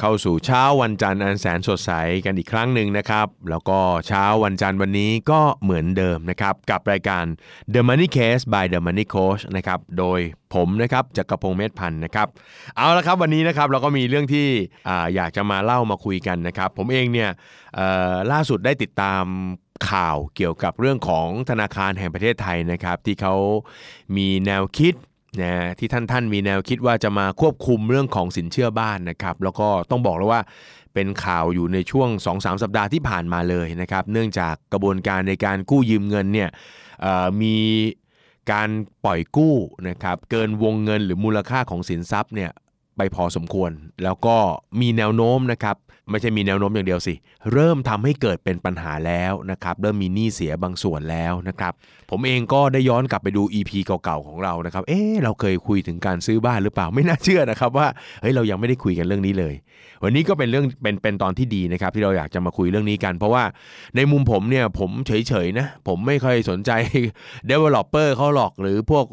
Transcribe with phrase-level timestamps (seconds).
[0.00, 1.92] เข้าสู่เช้าวันจันทร์อันแสนสดใส
[2.24, 3.78] กันอีกครั้งหนึ่งนะครับ แล้วก็
[4.08, 7.24] เช้าวันจันทร์วันนี้ก็เหมือนเดิมนะครับ กับรายการ
[7.74, 10.20] The Money Case by The Money Coach นะครับโดย
[10.54, 12.28] ผมนะครับจักรพงศ์เมธพันธ์นะครับ
[12.76, 14.46] เอาละครับวันนี้นะครับเราก็มีเรื่องที่
[14.88, 17.30] ออยากจะมาเล่ามาคุยกันนะครับ ผมเองเนี่ย
[18.32, 19.24] ล่าสุดได้ติดตาม
[19.90, 23.34] ข่าวเกี่ยวกับเรื่องของธนาคารแห่งประเทศไทยนะครับ ที่เขา
[24.16, 24.94] มีแนวคิด
[25.38, 30.40] นะที่ท่านท่านมีแนวคิดว่าจะมาควบคุมเรื่องของสินเชื่อบ้านนะครับ แล้วก็ต้องบอกเลยว่า
[30.94, 36.50] เป็นข่าวอยู่ในช่วง 2-3 สัปดาห์ที่ผ่านมาเลยนะครับ เนื่องจากกระบวนการในการกู้ยืมเงินเนี่ย
[37.42, 37.56] มี
[38.52, 38.68] การ
[39.04, 39.56] ปล่อยกู้
[39.88, 42.50] นะครับเกินวงเงินหรือมูลค่าของสินทรัพย์เนี่ย
[42.96, 43.70] ไปพอสมควร
[44.02, 44.36] แล้วก็
[44.80, 45.76] มีแนวโน้มนะครับ
[46.10, 47.14] ไม่ใช่มีแนวโน้มอย่างเดียวสิ
[47.52, 51.72] เริ่มทำให้เกิดเป็นปัญหาแล้วนะครับ เริ่มมีหนี้เสียบางส่วนแล้วนะครับ
[52.10, 57.86] ผมเองก็ได้ย้อนกลับไปดู EP เก่าๆของเรานะครับ เอ๊เราเคยคุยถึงการซื้อบ้านหรือเปล่า ไม่น่าเชื่อนะครับว่า
[58.20, 59.54] เฮ้ย เรายังไม่ได้คุยกันเรื่องนี้เลย
[60.04, 63.44] วันนี้ก็เป็นเรื่อง เป็น เป็นตอนที่ดีนะครับ ที่เราอยากจะมาคุยเรื่องนี้กัน เพราะว่า
[63.96, 66.70] ในมุมผมเนี่ย ผมเฉยๆนะ ผมไม่ค่อยสนใจ
[67.50, 69.04] developer เขาหรอก หรือพวก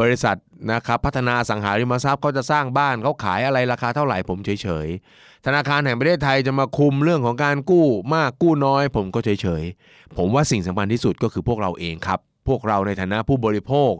[0.00, 0.36] บริษัท
[0.72, 13.92] นะครับ พัฒนาสังหาริมทรัพย์เขาจะสร้างบ้านเขาขายอะไรราคาเท่าไหร่ผมเฉยๆ ธนาคารแห่งประเทศไทยจะมาคุมเรื่องของการกู้มากกู้น้อย ผมก็เฉยๆ ผมว่าสิ่งสำคัญที่สุดก็คือพวกเราเองครับ พวกเราในฐานะผู้บริโภค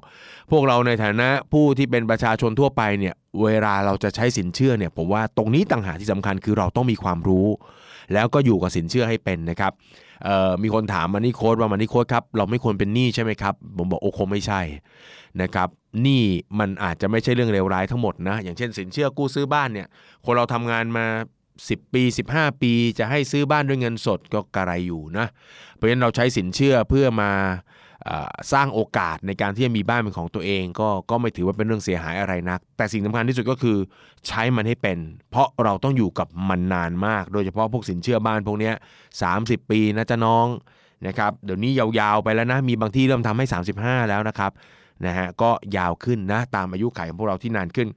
[0.50, 7.47] พวกเราในฐานะผู้ที่เป็นประชาชนทั่วไปเนี่ยเวลาเราจะใช้สินเชื่อเนี่ยผมว่าตรงนี้ต่างหากที่สำคัญคือเราต้องมีความรู้
[8.12, 9.72] แล้วก็อยู่กับสินเชื่อให้เป็นนะครับ
[10.62, 14.61] มีคนถามมานี่โค้ดว่ามานี่โค้ดครับเราไม่ควรเป็นหนี้ใช่ไหมครับ ผมบอกโอ้คงไม่ใช่
[15.42, 15.68] นะครับ
[16.02, 16.23] หนี้
[16.58, 19.89] มันอาจจะไม่ใช่เรื่องเลวร้ายทั้งหมดนะอย่างเช่นสินเชื่อกู้ซื้อบ้านเนี่ย
[20.24, 21.07] คนเราทำงานมา
[21.64, 22.02] 10 ปี
[22.33, 25.27] 15 ปีจะให้ซื้อบ้านด้วยเงินสดก็กระไรอยู่นะ
[25.74, 27.30] เพราะฉะนั้นเราใช้สินเชื่อเพื่อมา
[28.52, 33.77] สร้างโอกาสในการที่จะมีบ้านเป็นของตัวเอง ก็ก็ไม่ถือว่าเป็นเรื่องเสียหายอะไรนัก แต่สิ่งสำคัญที่สุดก็คือ
[34.27, 34.98] ใช้มันให้เป็น
[35.30, 38.72] เพราะเราต้องอยู่กับมันนานมาก โดยเฉพาะพวกสินเชื่อบ้านพวกนี้
[39.20, 40.46] 30 ปีนะจ๊ะน้อง
[41.06, 43.46] นะครับเดี๋ยวนี้ยาวๆไปแล้วนะ มีบางที่เริ่มทำให้
[43.77, 44.50] 35 แล้วนะครับ
[45.06, 47.89] นะฮะก็ยาวขึ้นนะตามอายุขัยของพวกเราที่นานขึ้น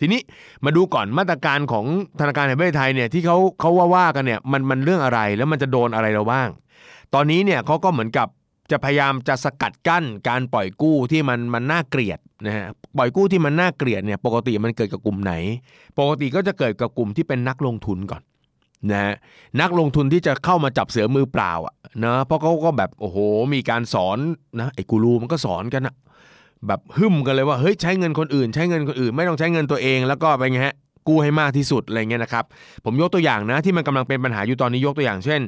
[0.00, 0.20] ทีนี้
[0.64, 1.86] มาดูก่อนมาตรการของ
[2.20, 6.48] ธนาคารแห่งประเทศไทยเนี่ยที่เขาเขาว่าว่ากันเนี่ยมันมันเรื่องอะไรแล้วมันจะโดนอะไรเราบ้าง
[7.14, 8.28] ตอนนี้เนี่ยเขาก็เหมือนกับ
[8.70, 12.66] จะพยายามจะสกัดกั้นการปล่อยกู้ที่มันมันน่าเกลียดนะฮะ
[12.96, 15.32] ปล่อยกู้ที่มันน่าเกลียดเนี่ยปกติมันเกิดกับกลุ่มไหน
[15.98, 18.22] ปกติก็จะเกิดกับกลุ่มที่เป็นนักลงทุนก่อน
[18.90, 19.14] นะฮะ
[19.60, 23.18] นักลงทุนที่จะเข้ามาจับเสือมือเปล่าอะนะเพราะเขาก็แบบโอ้โห
[23.54, 24.18] มีการสอน
[24.58, 25.94] นะไอ้กูรูมันก็สอนกันอะ
[26.66, 30.74] แบบหึ่มกันเลยว่าเฮ้ยใช้เงินคนอื่น ใช้เงินคนอื่น ไม่ต้องใช้เงินตัวเอง แล้วก็ไปไงฮะ
[31.08, 32.44] กู้ให้มากที่สุดอะไรเงี้ยนะครับ
[32.84, 35.40] ผมยกตัวอย่างนะที่มันกำลังเป็นปัญหาอยู่ตอนนี้ยกตัวอย่าง เช่น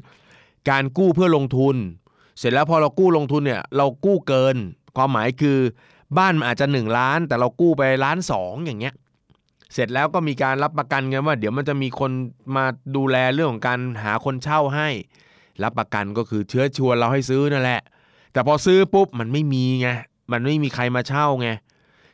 [0.71, 1.77] การกู้เพื่อลงทุน
[2.39, 4.57] เสร็จแล้วพอเรากู้ลงทุนเนี่ยเรากู้เกิน
[4.97, 5.59] ความหมายคือ
[6.19, 8.95] บ้านมันอาจจะ 1 ล้าน แต่เรากู้ไปล้านสองอย่างเงี้ย
[9.75, 12.11] เสร็จแล้วก็มีการรับประกันกันว่า เดี๋ยวมันจะมีคน
[12.57, 12.65] มา
[12.97, 14.89] ดูแลเรื่องของการหาคนเช่าให้
[15.63, 17.81] รับประกันก็คือเชื้อชวนเราให้ซื้อนั่นแหละ
[18.33, 19.89] แต่พอซื้อปุ๊บมันไม่มีไง
[20.33, 21.49] มันไม่มีใครมาเช่าไง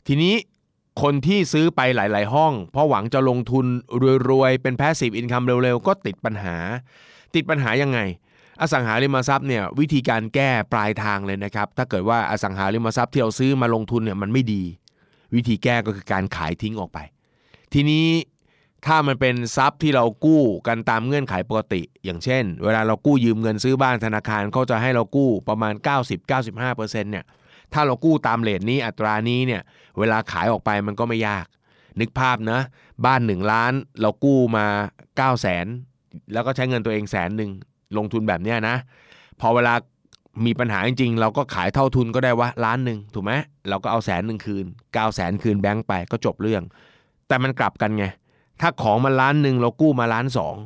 [0.08, 0.34] ทีนี้
[1.02, 3.66] คนที่ซื้อไปหลาย ๆ ห้อง เพราะหวังจะลงทุน
[4.30, 6.56] รวย ๆ เป็น passive income เร็ว ๆ ก็ติดปัญหา
[7.34, 8.00] ติดปัญหายังไง
[8.60, 14.62] อสังหาริมทรัพย์เนี่ยวิธีการแก้ปลายทางเลยนะครับ ถ้าเกิดว่าอสังหาริมทรัพย์ที่เราซื้อมาลงทุนเนี่ยมันไม่ดี
[15.34, 16.98] วิธีแก้ก็คือการขายทิ้งออกไป
[17.72, 18.06] ทีนี้
[18.86, 25.74] ถ้ามันเป็นทรัพย์ที่เรากู้กันตามเงื่อนไขปกติ อย่างเช่น เวลาเรากู้ยืมเงินซื้อบ้านธนาคารเขาจะให้เรากู้ประมาณ
[26.42, 27.24] 90-95%เนี่ย
[27.72, 29.62] ถ้าเรากู้ตามเลทนี้อัตรานี้เนี่ย
[29.98, 31.46] เวลาขายออกไปมันก็ไม่ยาก
[32.00, 32.60] นึกภาพนะ
[33.06, 34.66] บ้าน 1 ล้านเรากู้มา
[35.00, 35.66] 9 0 0 0 0น
[36.32, 37.50] แล้วก็ใช้เงินตัวเองแสนหนึ่ง
[37.96, 38.76] ลงทุนแบบเนี้ยนะ
[39.40, 39.74] พอเวลา
[40.46, 43.32] มีปัญหาจริงๆ เราก็ขายเท่าทุนก็ได้ว่าล้านหนึ่งถูกไหม
[43.68, 44.64] เราก็เอาแสนหนึ่งคืน
[44.94, 46.62] 9 0 0 0 0 0คืนแบงก์ไปก็จบเรื่อง
[47.28, 48.04] แต่มันกลับกันไง
[48.60, 50.56] ถ้าของมันล้านหนึ่งเรากู้มาล้านสอง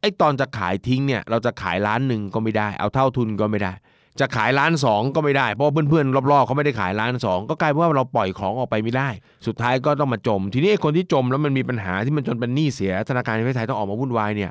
[0.00, 3.72] ไอ้ตอนจะขายทิ้งเนี่ยเราจะขายล้านหนึ่งก็ไม่ได้ เอาเท่าทุนก็ไม่ได้
[4.20, 9.08] จะขายล้านสองก็ไม่ได้ เพราะเพื่อนๆรอบๆเขาไม่ได้ขายล้านสองก็กลายเป็นว่าเราปล่อยของออกไปไม่ได้
[9.46, 14.50] สุดท้ายก็ต้องมาจม ทีนี้คนที่จมแล้วมันมีปัญหาที่มันจนเป็นหนี้เสียธนาคารแห่งประเทศไทยต้องออกมาวุ่นวายเนี่ย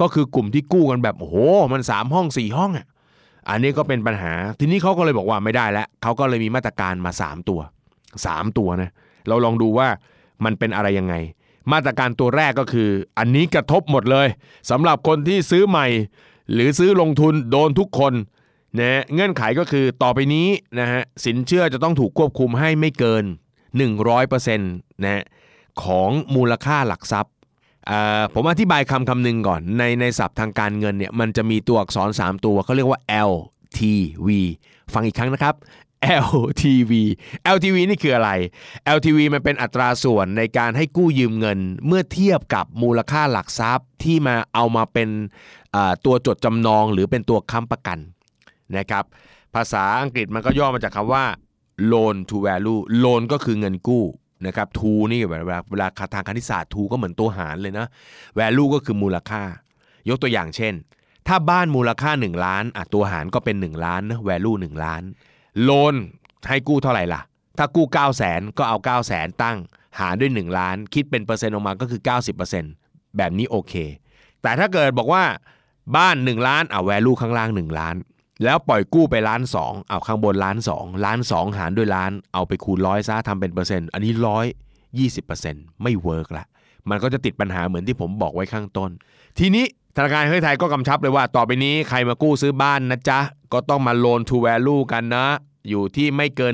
[0.00, 1.36] ก็คือกลุ่มที่กู้กันแบบโอ้โห
[1.72, 2.86] มันสามห้องสี่ห้องอะ
[3.48, 7.60] อันนี้ก็เป็นปัญหา ทีนี้เขาก็เลยบอกว่าไม่ได้แล้วเขาก็เลยมีมาตรการมา 3 ตัว
[8.08, 8.90] 3 ตัวนะ
[9.28, 9.88] เราลองดูว่า
[10.44, 11.14] มันเป็นอะไรยังไง
[11.72, 12.88] มาตรการตัวแรกก็คือ
[13.18, 14.28] อันนี้กระทบหมดเลย
[14.70, 15.86] สำหรับคนที่ซื้อใหม่
[16.52, 18.12] หรือซื้อลงทุนโดนทุกคน
[18.78, 20.48] นะเงื่อนไขก็คือต่อไปนี้
[20.80, 23.24] นะฮะสินเชื่อจะต้องถูกควบคุมให้ไม่เกิน
[23.94, 25.24] 100%นะ
[25.82, 27.32] ของมูลค่าหลักทรัพย์
[28.34, 33.00] ผมอธิบายคำคำหนึ่งก่อนในในศัพท์ทางการเงินเนี่ยมันจะมีตัวอักษร 3 ตัวเขาเรียกว่า
[33.32, 34.28] LTV
[34.92, 35.54] ฟังอีกครั้งนะครับ
[36.24, 36.92] LTV
[37.54, 38.30] LTV นี่คืออะไร
[38.96, 45.08] LTV มันเป็นอัตราส่วนในการให้กู้ยืมเงิน เมื่อเทียบกับมูลค่าหลักทรัพย์ที่มาเอามาเป็น
[46.04, 47.98] ตัวจดจำนองหรือเป็นตัวค้ำประกัน
[48.76, 49.04] นะครับ
[49.54, 51.24] ภาษาอังกฤษมันก็ย่อมาจากคำว่า
[51.92, 54.04] loan to value loan ก็คือเงินกู้
[54.46, 57.86] นะครับ to นี่เวลาเวลาทางคณิตศาสตร์ to ก็เหมือนตัวหารเลยนะ
[58.38, 59.42] value ก็คือมูลค่า
[60.08, 60.74] ยกตัวอย่างเช่น
[61.28, 65.02] ถ้าบ้านมูลค่า 1 ล้านอะตัวหารก็เป็น 1 ล้านนะ value 1 ล้าน
[65.62, 65.94] โลน
[66.48, 67.20] ให้กู้เท่าไหร่ล่ะ
[67.58, 69.58] ถ้ากู้9 0 0 0 0 0 ก็เอา 9 0 0 0 0 ตั้ง
[70.00, 72.00] หารด้วย 1 ล้าน คิดเป็นเปอร์เซ็นต์ออกมาก็คือ
[72.58, 73.74] 90%แบบนี้โอเค
[74.42, 75.24] แต่ถ้าเกิดบอกว่า
[75.96, 77.96] บ้าน 1 ล้านเอาแวลูข้างล่าง 1 ล้าน
[78.42, 84.46] แล้วปล่อยกู้ไปล้านสองเอาข้างบนล้านสองล้านสองหารด้วยล้าน เอาไปคูณร้อยซะทำเป็นเปอร์เซ็นต์ อันนี้ร้อย
[84.98, 86.44] ยี่สิบเปอร์เซ็นต์ไม่ work ละ
[86.90, 88.90] มันก็จะติดปัญหาเหมือนที่ผมบอกไว้ข้างต้น
[89.38, 89.64] ทีนี้
[89.96, 93.20] ธนาคารเฮ้ยไทยก็กำชับเลยว่า ต่อไปนี้ใครมากู้ซื้อบ้านนะจ๊ะ
[93.52, 95.26] ก็ต้องมา loan to value กันนะ
[95.68, 96.52] อยู่ที่ไม่เกิน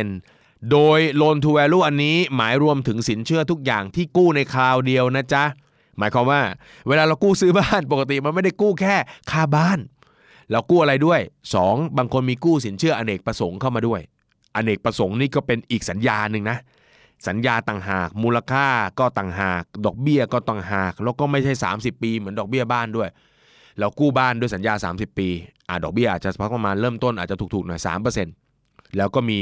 [0.00, 5.44] 100%โดย loan to value อันนี้หมายรวมถึงสินเชื่อทุกอย่างที่กู้ในคราวเดียวนะจ๊ะ
[5.98, 6.40] หมายความว่า
[6.88, 8.96] เวลาเรากู้ซื้อบ้านปกติมันไม่ได้กู้แค่
[9.30, 9.78] ค่าบ้าน
[10.52, 11.20] เรากู้อะไรด้วย
[11.58, 11.98] 2.
[11.98, 14.00] บางคนมีกู้สินเชื่ออเนกประสงค์เข้ามาด้วย
[14.56, 16.58] อเนกประสงค์นี่ก็เป็นอีกสัญญาหนึ่งนะ
[17.28, 18.66] สัญญาต่างหาก มูลค่า
[18.98, 23.08] ก็ต่างหาก ดอกเบี้ยก็ต่างหาก แล้วก็ไม่ใช่ 30 ปีเหมือนดอกเบี้ยบ้านด้วย
[23.78, 25.28] เรากู้บ้านด้วยสัญญา 30 ปี
[25.68, 27.80] อ่าดอกเบี้ยอาจจะพักประมาณเริ่มต้นอาจจะถูกๆหน่อย
[28.38, 29.38] 3%แล้วก็มี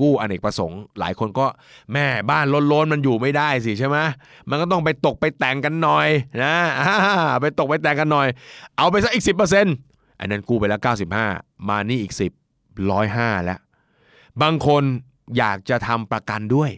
[0.00, 1.46] กู้อเนกประสงค์ หลายคนก็
[1.92, 3.98] แม่บ้านล้นๆมันอยู่ไม่ได้สิใช่ไหม
[4.50, 6.08] มันก็ต้องไปตกไปแต่งกันหน่อย
[6.42, 6.54] นะ
[7.40, 8.26] ไปตกไปแต่งกันหน่อย
[8.76, 10.80] เอาไปสักอีก 10% อันนั้นกู้ไปแล้ว
[11.24, 12.22] 95 มานี่อีก 10
[12.78, 13.58] 105 แล้ว
[14.42, 14.82] บางคน
[15.38, 16.70] อยากจะทำประกันด้วย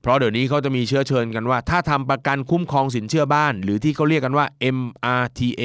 [0.00, 4.46] เพราะเดี๋ยวนี้เขาจะมีเชื้อเชิญกันว่า ถ้าทำประกันคุ้มครองสินเชื่อบ้าน หรือที่เขาเรียกกันว่า
[4.76, 5.62] MRTA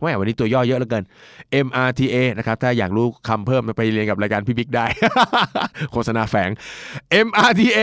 [0.00, 1.04] ว่าวันนี้ตัวย่อเยอะเหลือเกิน
[1.66, 4.86] MRTA นะครับ ถ้าอยากรู้คำเพิ่มไปเรียนกับรายการพี่บิ๊กได้
[5.92, 6.50] โฆษณาแฝง
[7.26, 7.80] MRTA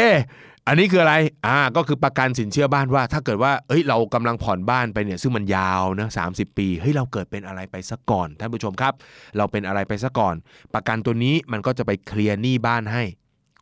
[0.67, 1.15] อันนี้คืออะไร
[1.45, 6.25] อ่าก็คือประกันสินเชื่อบ้านว่า ถ้าเกิดว่าเฮ้ยเรากำลังผ่อนบ้านไปเนี่ยซึ่งมันยาวนะสา
[6.57, 8.94] ปีเฮ้ยเราเกิดเป็นอะไรไปซะก่อนท่านผู้ชมครับ
[9.38, 10.35] เราเป็นอะไรไปซะก่อน
[10.73, 13.03] ประกันตัวนี้มันก็จะไปเคลียร์หนี้บ้านให้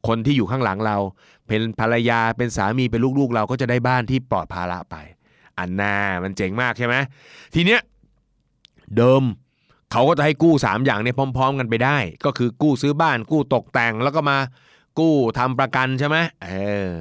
[0.07, 0.97] คนที่อยู่ข้างหลังเรา
[1.47, 4.95] เป็นภรรยาเป็นสามีเป็นลูกๆ เราก็จะได้บ้านที่ปลอดภาระไป
[5.59, 6.95] อันน่ามันเจ๋งมากใช่ไหม
[7.53, 7.81] ทีเนี้ย
[8.97, 9.23] เดิม
[9.91, 14.37] เขาก็จะให้กู้ 3 อย่างเนี่ยพร้อม ๆ กันไปได้ ก็คือกู้ซื้อบ้านกู้ตกแต่งแล้วก็มา
[14.99, 16.51] กู้ทำประกันใช่ไหมเอ
[16.87, 16.91] อ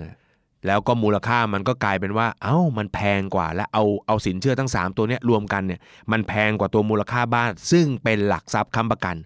[0.67, 5.81] แล้วก็มูลค่ามันก็กลายเป็นว่า เอา้า มันแพงกว่า และเอาเอาสินเชื่อทั้ง 3 ตัวเนี้ยรวมกันเนี่ย
[6.12, 9.17] มันแพงกว่าตัวมูลค่าบ้าน ซึ่งเป็นหลักทรัพย์ค้ำประกัน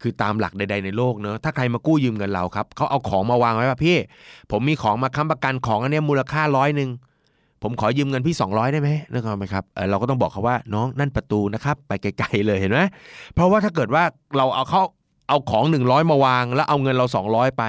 [0.00, 3.96] คือตามหลักใด ๆ ในโลกเนอะ ถ้าใครมากู้ยืมเงินเราครับ เขาเอาของมาวางไว้ว่าพี่
[4.50, 6.90] ผมมีของมาค้ำประกันของอันนี้มูลค่าร้อยหนึ่ง
[7.62, 12.80] ผมขอยืมเงินพี่ 200 ได้ไหมนึกออกไหมครับเเราก็ต้องบอกเขาว่าน้องนั่นประตูนะครับ ไปไกลๆเลยเห็นไหม
[13.34, 14.02] เพราะว่าถ้าเกิดว่า
[14.36, 14.82] เราเอาเขา
[15.30, 17.64] เอาของ 100 มาวาง แล้วเอาเงินเรา 200 ไป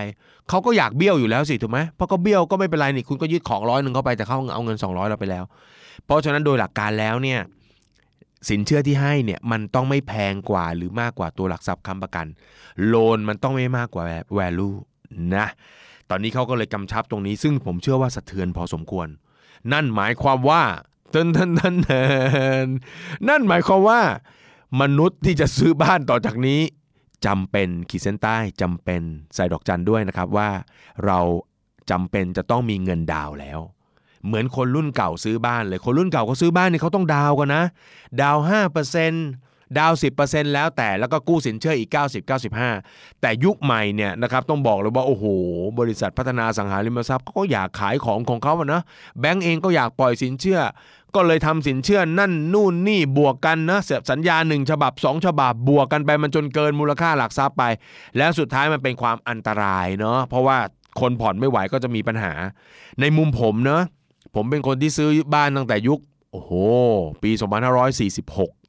[0.50, 5.44] เขาก็อยากเบี้ยวอยู่แล้วสิถูกไหมเพราะก็เบี้ยวก็ไม่เป็นไรนี่คุณก็ยึดของร้อยหนึ่งเข้าไปแต่เขาเอาเงิน 200 เราไปแล้ว
[6.06, 7.40] เพราะฉะนั้นโดยหลักการแล้วเนี่ย
[8.50, 12.26] สินเชื่อที่ให้เนี่ยมันต้องไม่แพงกว่าหรือมากกว่าตัวหลักทรัพย์ค้ำประกัน
[12.88, 14.04] โลนมันต้องไม่มากกว่า
[14.38, 14.76] value
[15.36, 15.48] นะ
[16.10, 19.08] ตอนนี้เขาก็เลยกำชับตรงนี้ ซึ่งผมเชื่อว่าสะเทือนพอสมควร
[19.72, 20.62] นั่นหมายความว่า
[21.12, 22.04] เทินเทินเทินเทิ
[22.66, 22.68] น
[23.28, 24.02] นั่นหมายความว่า
[24.82, 26.62] มนุษย์ที่จะซื้อบ้านต่อจากนี้
[27.26, 29.02] จำเป็นขีดเส้นใต้จำเป็น
[29.36, 30.50] ใส่ดอกจันด้วยนะครับว่า
[31.06, 31.20] เรา
[31.92, 33.60] จำเป็นจะต้องมีเงินดาวแล้ว
[34.26, 37.64] เหมือนคนรุ่นเก่าซื้อบ้านเลยคนรุ่นเก่าเขาซื้อบ้านนี่เขาต้องดาวกันนะ
[38.22, 38.38] ดาว
[39.00, 42.24] 5% ดาว 10%แล้วแต่แล้วก็กู้สินเชื่ออีก 90
[42.72, 45.26] 95 แต่ยุคใหม่เนี่ยนะครับต้องบอกเลยว่า โอ้โห
[45.80, 48.82] บริษัทพัฒนาสังหาริมทรัพย์ก็อยากขายของของเขาอะนะ
[49.20, 50.60] แบงก์เองก็อยากปล่อยสินเชื่อ
[51.16, 53.80] ก็เลยทำสินเชื่อนั่นนู่นนี่บวกกันนะ
[54.12, 57.64] สัญญาหนึ่งฉบับ 2 ฉบับบวกกันไปมันจนเกินมูลค่าหลักทรัพย์ไป
[58.18, 60.58] แล้วสุดท้ายมันเป็นความอันตรายเนาะเพราะว่า
[61.02, 62.34] คนผ่อนไม่ไหวก็จะมีปัญหา
[63.00, 63.84] ในมุมผมเนาะ
[64.36, 66.00] ผมเป็นคนที่ซื้อบ้านตั้งแต่ยุค
[66.32, 66.52] โอ้โห
[67.24, 67.32] ปี
[68.02, 68.61] 2546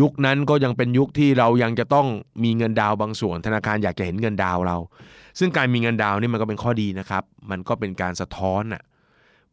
[0.00, 2.06] ยุคนั้นก็ยังเป็นยุคที่เรายังจะต้อง
[2.44, 4.76] มีเงินดาวบางส่วน ธนาคารอยากจะเห็นเงินดาวเรา
[5.38, 8.82] ซึ่งการมีเงินดาวนี่มันก็เป็นข้อดีนะครับ มันก็เป็นการสะท้อนอะ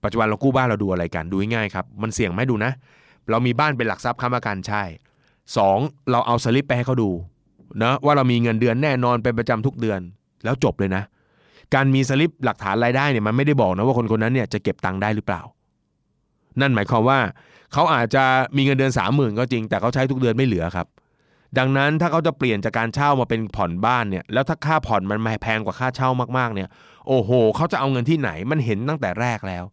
[0.03, 2.71] ปัจจุบันเรากู้บ้านเราดูอะไรกัน ดูง่ายครับ มันเสี่ยงไหมดูนะ
[3.29, 4.83] เรามีบ้านเป็นหลักทรัพย์ค้ำประกันใช่
[5.45, 6.11] 2.
[6.11, 7.09] เราเอาสลิปไปให้เขาดู
[7.83, 9.99] นะว่าเรามีเงินเดือนแน่นอนเป็นประจำทุกเดือน
[10.43, 11.03] แล้วจบเลยนะ
[11.73, 15.41] การมีสลิปหลักฐานรายได้เนี่ยมันไม่ได้บอกนะว่าคนคนนั้นเนี่ยจะเก็บตังค์ได้หรือเปล่า
[16.61, 17.19] นั่นหมายความว่า
[17.73, 18.23] เขาอาจจะ
[18.57, 20.87] มีเงินเดือนสามหมื่นก็จริง แต่เขาใช้ทุกเดือนไม่เหลือครับ
[21.57, 26.69] ดังนั้นถ้าเขาจะเปลี่ยนจากการเช่ามาเป็นผ่อนบ้านเนี่ยแล้วถ้าค่าผ่อนมันแพงกว่าค่าเช่ามากๆเนี่ย
[27.07, 29.63] โอ้โหเขาจะเอาเงินที่ไหนมันเห็นตั้งแต่แรกแล้ว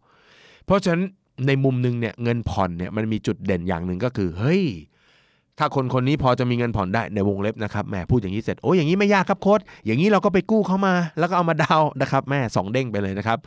[0.65, 1.03] เพราะฉะนั้น
[1.47, 4.63] ในมุมนึงเนี่ยเงินผ่อนเนี่ยมันมีจุดเด่นอย่างหนึ่งก็คือเฮ้ย
[5.59, 13.39] ถ้าคนคนนี้พอจะมีเงินผ่อนได้ในวงเล็บนะครับแม่พูดอย่างนี้เสร็จโอ้ยอย่างนี้ไม่ยากครับโค้ดอย่างนี้เราก็ไปกู้เข้ามา แล้วก็เอามาดาวนะครับ แม่สองเด้งไปเลยนะครับ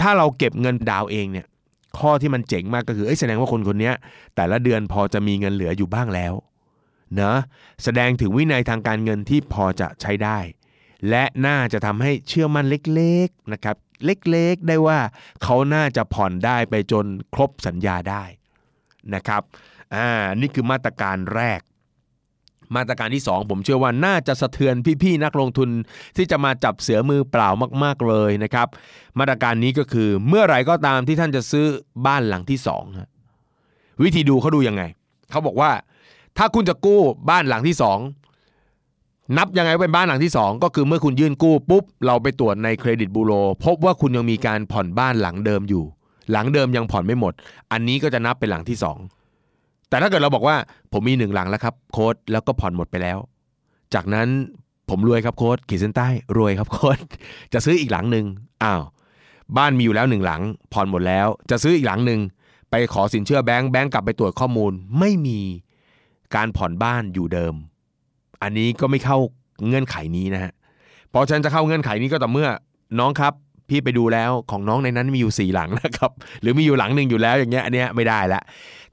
[0.00, 1.46] ถ้าเราเก็บเงินดาวเองเนี่ย
[1.98, 3.92] ข้อที่มันเจ๋งมากก็คืออแสดงว่าคนคนนี้
[4.36, 6.34] แต่ละเดือนพอจะมีเงินเหลืออยู่บ้างแล้ว
[7.20, 7.34] นะ
[7.84, 10.38] แสดงถึงวินัยทางการเงินที่พอจะใช้ได้
[11.08, 14.98] และน่าจะทำให้เชื่อมั่นเล็กๆนะครับ เล็กๆได้ว่า
[15.42, 18.24] เขาน่าจะผ่อนได้ไปจนครบสัญญาได้
[19.14, 19.42] นะครับ
[19.94, 20.08] อ่า
[20.40, 21.60] นี่คือมาตรการแรก
[22.76, 25.68] มาตรการที่ 2 ผมเชื่อว่าน่าจะสะเทือนพี่ๆนักลงทุน
[26.16, 27.48] ที่จะมาจับเสือมือเปล่า
[27.84, 28.68] มากๆเลยนะครับ
[29.18, 31.66] มาตรการนี้ก็คือเมื่อไหร่ก็ตามที่ท่านจะซื้อ
[32.06, 32.58] บ้านหลังที่
[33.30, 34.82] 2วิธีดูเขาดูยังไง
[35.30, 35.70] เขาบอกว่า
[36.38, 37.00] ถ้าคุณจะกู้
[37.30, 43.32] บ้านหลังที่ 2 นับยังไงเป็นบ้านหลังที่ 2 ก็คือเมื่อคุณยื่นกู้ปุ๊บเราไปตรวจในเครดิตบูโร
[43.64, 45.84] พบว่าคุณยังมีการผ่อนบ้านหลังเดิมอยู่
[46.32, 47.32] หลังเดิมยังผ่อนไม่หมด
[47.72, 49.21] อันนี้ก็จะนับเป็นหลังที่ 2
[49.92, 50.56] แต่ถ้าเกิดเราบอกว่า
[50.92, 53.18] ผมมีหนึ่งหลังแล้วครับโค้ดแล้วก็ผ่อนหมดไปแล้ว
[53.94, 54.28] จากนั้น
[54.90, 56.08] ผมรวยครับโค้ดขีดเส้นใต้
[56.38, 56.98] รวยครับโค้ด
[57.52, 58.26] จะซื้ออีกหลังหนึ่ง
[58.62, 58.82] อ้าว
[59.56, 62.20] บ้านมีอยู่แล้วหนึ่งหลัง ผ่อนหมดแล้ว จะซื้ออีกหลังหนึ่ง
[62.70, 65.40] ไปขอสินเชื่อแบงก์แบงก์กลับไปตรวจข้อมูลไม่มี
[66.34, 67.54] การผ่อนบ้านอยู่เดิม
[68.42, 69.18] อันนี้ก็ไม่เข้า
[69.66, 70.52] เงื่อนไขนี้นะฮะ
[71.12, 72.48] พราะฉะนันจะเข้าเงื่อนไขนี้ก็ต่อเมื่อ
[72.98, 73.32] น้องครับ
[73.72, 76.10] พี่ไปดูแล้วของน้องในนั้นมีอยู่สี่หลังนะครับ
[76.42, 78.42] หรือมีอยู่หลังหนึ่งอยู่แล้วอย่างเงี้ยอันเนี้ยไม่ได้ละ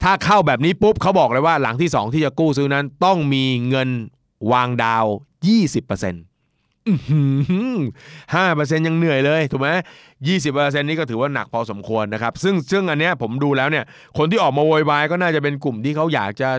[0.04, 3.90] ถ้าเข้าแบบนี้ปุ๊บเขาบอกเลยว่าหลังที่ 2 ที่จะกู้ซื้อนั้นต้องมีเงิน
[4.52, 5.06] วางดาว
[5.70, 6.26] 20%
[8.36, 9.70] ห้าเปอร์เซ็นต์ยังเหนื่อยเลยถูกไหม
[10.28, 13.86] ยี่สิบเปอร์เซ็นต์นี้ก็ถือว่าหนักพอสมควรนะครับ ซึ่งซึ่งอันเนี้ยผมดูแล้วเนี่ย
[14.18, 16.50] คนที่ออกมาโวยวายก็น่าจะเป็นกลุ่มที่เขาอยากจะ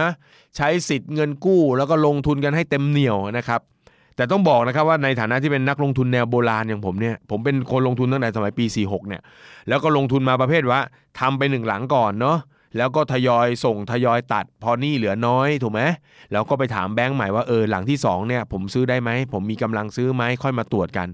[0.00, 0.10] นะ
[0.56, 3.60] ใช้สิทธิ์เงินกู้ แล้วก็ลงทุนกันให้เต็มเหนียวนะครับ
[4.20, 9.22] แต่ต้องบอกนะครับว่าในฐานะที่เป็นนักลงทุนแนวโบราณอย่างผมเนี่ยผมเป็นคนลงทุนตั้งแต่สมัยปี 46 เนี่ย
[9.68, 10.80] แล้วก็ลงทุนมาประเภทว่า
[11.20, 12.38] ทำไปหนึ่งหลังก่อนเนาะ
[12.76, 15.80] แล้วก็ทยอยส่งทยอยตัด พอหนี่เหลือน้อยถูกไหม
[16.32, 21.08] แล้วก็ไปถามแบงก์ใหม่ว่าเออหลังที่2เนี่ยผมซื้อได้ไหมผมมีกำลังซื้อไหมค่อยมาตรวจกัน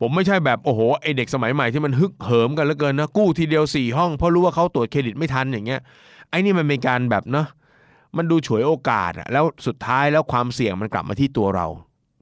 [0.00, 5.80] ผมไม่ใช่แบบโอ้โหไอเด็กสมัยใหม่ที่มันฮึกเหิมกันเหลือเกินนะกู้ทีเดียว 4 ห้องเพราะรู้ว่าเขาตรวจเครดิตไม่ทันอย่างเงี้ย
[6.30, 7.46] ไอ้นี่มันเป็นการแบบเนาะ
[8.16, 11.66] มันดูฉวยโอกาสอะแล้วสุดท้ายแล้วความเสี่ยงมันกลับมาที่ตัวเรา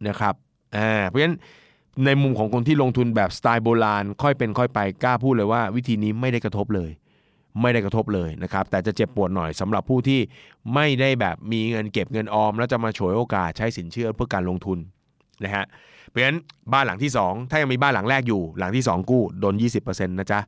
[0.09, 0.35] นะครับ
[0.77, 1.37] อ่าเพราะฉะนั้น
[2.05, 6.91] ในมุมของคนที่ลงทุนแบบสไตล์โบราณ ค่อยเป็นค่อยไปกล้าพูดเลยว่า วิธีนี้ไม่ได้กระทบเลย
[7.61, 10.21] ไม่ได้กระทบเลยนะครับ แต่จะเจ็บปวดหน่อยสำหรับผู้ที่
[10.75, 14.79] ไม่ได้แบบมีเงินเก็บเงินออม แล้วจะมาฉวยโอกาสใช้สินเชื่อเพื่อการลงทุน
[15.45, 15.65] นะฮะ
[16.09, 16.39] เพราะฉะนั้น
[16.73, 20.41] บ้านหลังที่ 2 ถ้ายังมีบ้านหลังแรกอยู่ หลังที่ 2 กู้โดน 20%นะจ๊ะ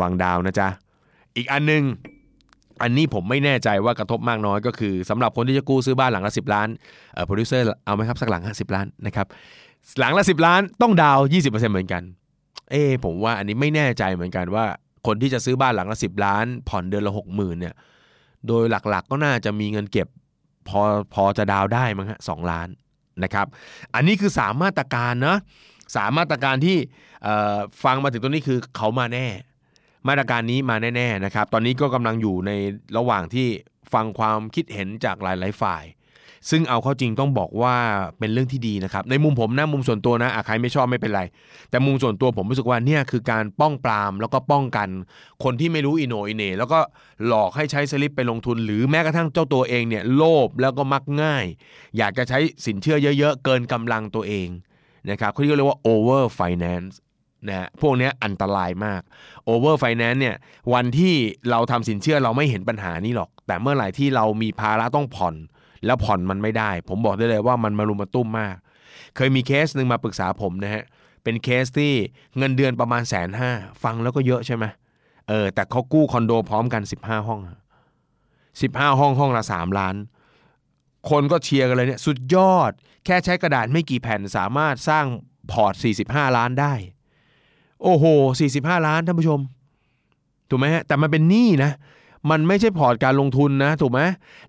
[0.00, 0.68] วางดาวน์นะจ๊ะ
[1.36, 1.82] อีกอันหนึง
[2.82, 6.68] อันนี้ผมไม่แน่ใจว่ากระทบมากน้อยก็คือสำหรับคนที่จะกู้ซื้อบ้านหลังละ10ล้าน
[7.14, 9.26] เออโปรดิวเซอร์เอาไหมครับสักหลัง50ล้านนะครับ
[10.00, 12.02] หลังละ10ล้านต้องดาวน์20%เหมือนกัน
[12.70, 14.64] เอ้ผมว่าอันนี้ไม่แน่ใจเหมือนกันว่า
[15.06, 17.74] คนที่จะซื้อบ้านหลังละ10ล้าน ผ่อนเดือนละ60,000เนี่ย
[18.46, 20.08] โดยหลักๆก็น่าจะมีเงินเก็บ
[20.68, 20.80] พอ
[21.14, 22.68] พอจะดาวน์ได้มั้งฮะสองล้าน
[23.24, 23.46] นะครับ
[23.94, 25.36] อันนี้คือสามมาตรการนะ
[25.96, 26.76] สามมาตรการที่
[27.84, 29.26] ฟังมาถึงตรงนี้คือเขามาแน่
[30.08, 32.50] มาตรการนี้มาแน่ๆนะครับ ตอนนี้ก็กำลังอยู่ใน
[32.96, 33.48] ระหว่างที่
[33.92, 35.84] ฟังความคิดเห็นจากหลายๆฝ่าย
[36.50, 37.76] ซึ่งเอาเข้าจริงต้องบอกว่า
[38.18, 41.22] เป็นเรื่องที่ดีนะครับ ในมุมผมนะมุมส่วนตัวนะอะใครไม่ชอบไม่เป็นไร
[41.70, 44.88] แต่มุมส่วนตัวผมรู้สึกว่าเนี่ยคือการป้องปรามแล้วก็ป้องกัน
[45.44, 46.80] คนที่ไม่รู้อิโนอิเน่แล้วก็
[47.26, 51.44] หลอกให้ใช้สลิปไปลงทุน หรือแม้กระทั่งเจ้าตัวเองเนี่ยโลภแล้วก็มักง่าย
[51.98, 54.48] อยากจะใช้สินเชื่อเยอะ ๆ เกินกำลังตัวเอง
[55.10, 56.94] นะครับเขาเรียกว่า over finance
[57.46, 59.00] นะฮะพวกนี้อันตรายมาก
[59.48, 60.36] over finance เนี่ย
[60.74, 61.14] วันที่
[61.50, 65.34] เราทำสินเชื่อเราไม่เห็นปัญหานี้หรอก แต่เมื่อไหร่ที่เรามีภาระต้องผ่อน
[65.86, 68.56] แล้วผ่อนมันไม่ได้ ผมบอกได้เลยว่ามันมารุมมาตุ้มมาก
[69.16, 70.84] เคยมีเคสหนึ่งมาปรึกษาผมนะฮะ
[71.24, 71.92] เป็นเคสที่
[72.38, 73.50] เงินเดือนประมาณแสนห้า
[73.82, 74.64] ฟังแล้วก็เยอะใช่ไหม
[75.28, 77.40] เออแต่เขากู้คอนโดพร้อมกัน 15 ห้อง
[78.20, 79.96] 15 ห้องห้องละ 3 ล้าน
[81.10, 82.72] คนก็เชียร์กันเลยเนี่ยสุดยอด
[83.04, 85.06] แค่ใช้กระดาษไม่กี่แผ่นสามารถสร้าง
[85.50, 85.74] พอร์ต
[86.06, 86.74] 45 ล้านได้
[87.82, 88.04] โอ้โห
[88.46, 89.40] 45 ล้านท่านผู้ชม
[90.48, 91.72] ถูกไหมฮะแต่มันเป็นหนี้นะ
[92.30, 94.00] มันไม่ใช่พอร์ตการลงทุนนะถูกไหม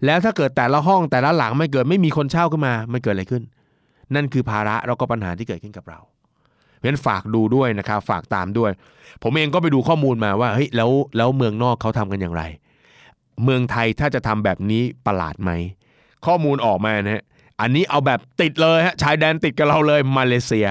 [0.05, 3.43] แล้วถ้าเกิดแต่ละห้องแต่ละหลังไม่เกิดไม่มีคนเช่าขึ้นมา มันเกิดอะไรขึ้น
[4.15, 5.99] นั่นคือภาระแล้วก็ปัญหาที่เกิดขึ้นกับเรา
[6.77, 8.71] เพราะฉะนั้นฝากดูด้วยนะครับฝากตามด้วย
[9.23, 12.43] ผมเองก็ไปดูข้อมูลมาว่าเฮ้ยแล้วแล้วเมืองนอกเขาทำกันอย่างไร
[13.43, 15.51] เมืองไทยถ้าจะทำแบบนี้ประหลาดไหม
[16.25, 17.23] ข้อมูลออกมานะฮะ
[17.61, 20.67] อันนี้เอาแบบติดเลยฮะชายแดนติดกับเราเลยมาเลเซีย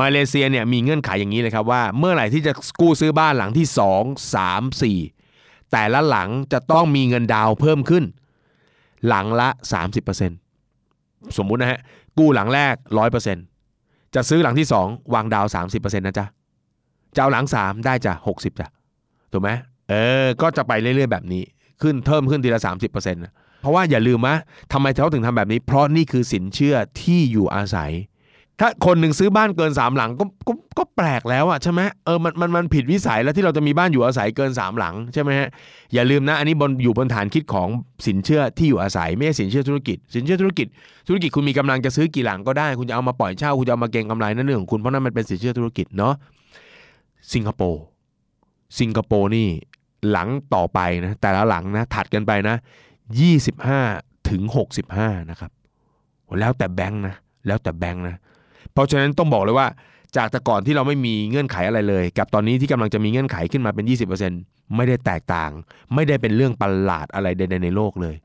[0.00, 8.04] มาเลเซียเนี่ยมีเงื่อนไขอย่างนี้เลยครับว่า เมื่อไหร่ที่จะกู้ซื้อบ้านหลังที่ 2 3 4 แต่ละหลังจะต้องมีเงินดาวเพิ่มขึ้น
[9.08, 9.48] หลังละ
[10.22, 11.80] 30%สมมุตินะฮะ
[12.18, 12.74] กู้หลังแรก
[13.44, 16.26] 100%จะซื้อหลังที่ 2 วางดาวน์30%นะจ๊ะ
[17.14, 18.68] จะเอาหลัง 3 ได้จ้ะ60จ้ะ
[19.32, 19.50] ถูกไหม
[19.88, 19.94] เอ
[20.24, 21.42] อ ก็จะไปเรื่อยๆแบบนี้
[21.82, 24.36] ขึ้นเพิ่มขึ้นทีละ 30%นะเพราะว่าอย่าลืมนะ
[24.72, 27.92] ทำไมเขาถึงทำแบบนี้ เพราะนี่คือสินเชื่อที่อยู่อาศัย
[28.60, 35.48] ถ้าคนหนึ่งซื้อบ้านเกิน3หลังก็ก็ก็แปลกแล้วอะใช่ไหมเออมันมันมันผิดวิสัยแล้วที่เราจะมีบ้านอยู่อาศัยเกิน3หลังใช่ไหมฮะ
[35.94, 37.68] อย่าลืมนะ อันนี้บนอยู่บนฐานคิดของ
[38.06, 40.66] สินเชื่อที่อยู่อาศัยไม่ใช่สินเชื่อธุรกิจ สินเชื่อธุรกิจ
[41.08, 46.14] ธุรกิจคุณมีกำลังจะซื้อกี่หลังก็ได้ คุณจะเอามาปล่อยเช่าคุณจะเอามาเก็งกำไรนั่นเรื่องของคุณเพราะนั่นมันเป็นสินเชื่อธุรกิจเนาะ
[47.32, 47.82] สิงคโปร์
[48.80, 49.48] สิงคโปร์นี่
[50.10, 52.56] หลังต่อไปนะแต่ละหลังนะถัดกันไปนะ
[53.62, 54.42] 25ถึง
[54.88, 55.50] 65นะครับ
[56.40, 57.14] แล้วแต่แบงค์นะ
[57.46, 58.16] แล้วแต่แบงค์นะ
[58.72, 59.66] เพราะฉะนั้นต้องบอกเลยว่า
[60.16, 63.84] จากแต่ก่อนที่เราไม่มีเงื่อนไขอะไรเลย กับตอนนี้ที่กำลังจะมีเงื่อนไขขึ้นมาเป็น
[64.30, 65.50] 20%ไม่ได้แตกต่าง
[65.94, 68.16] ไม่ได้เป็นเรื่องประหลาดอะไรใดๆในโลกเลย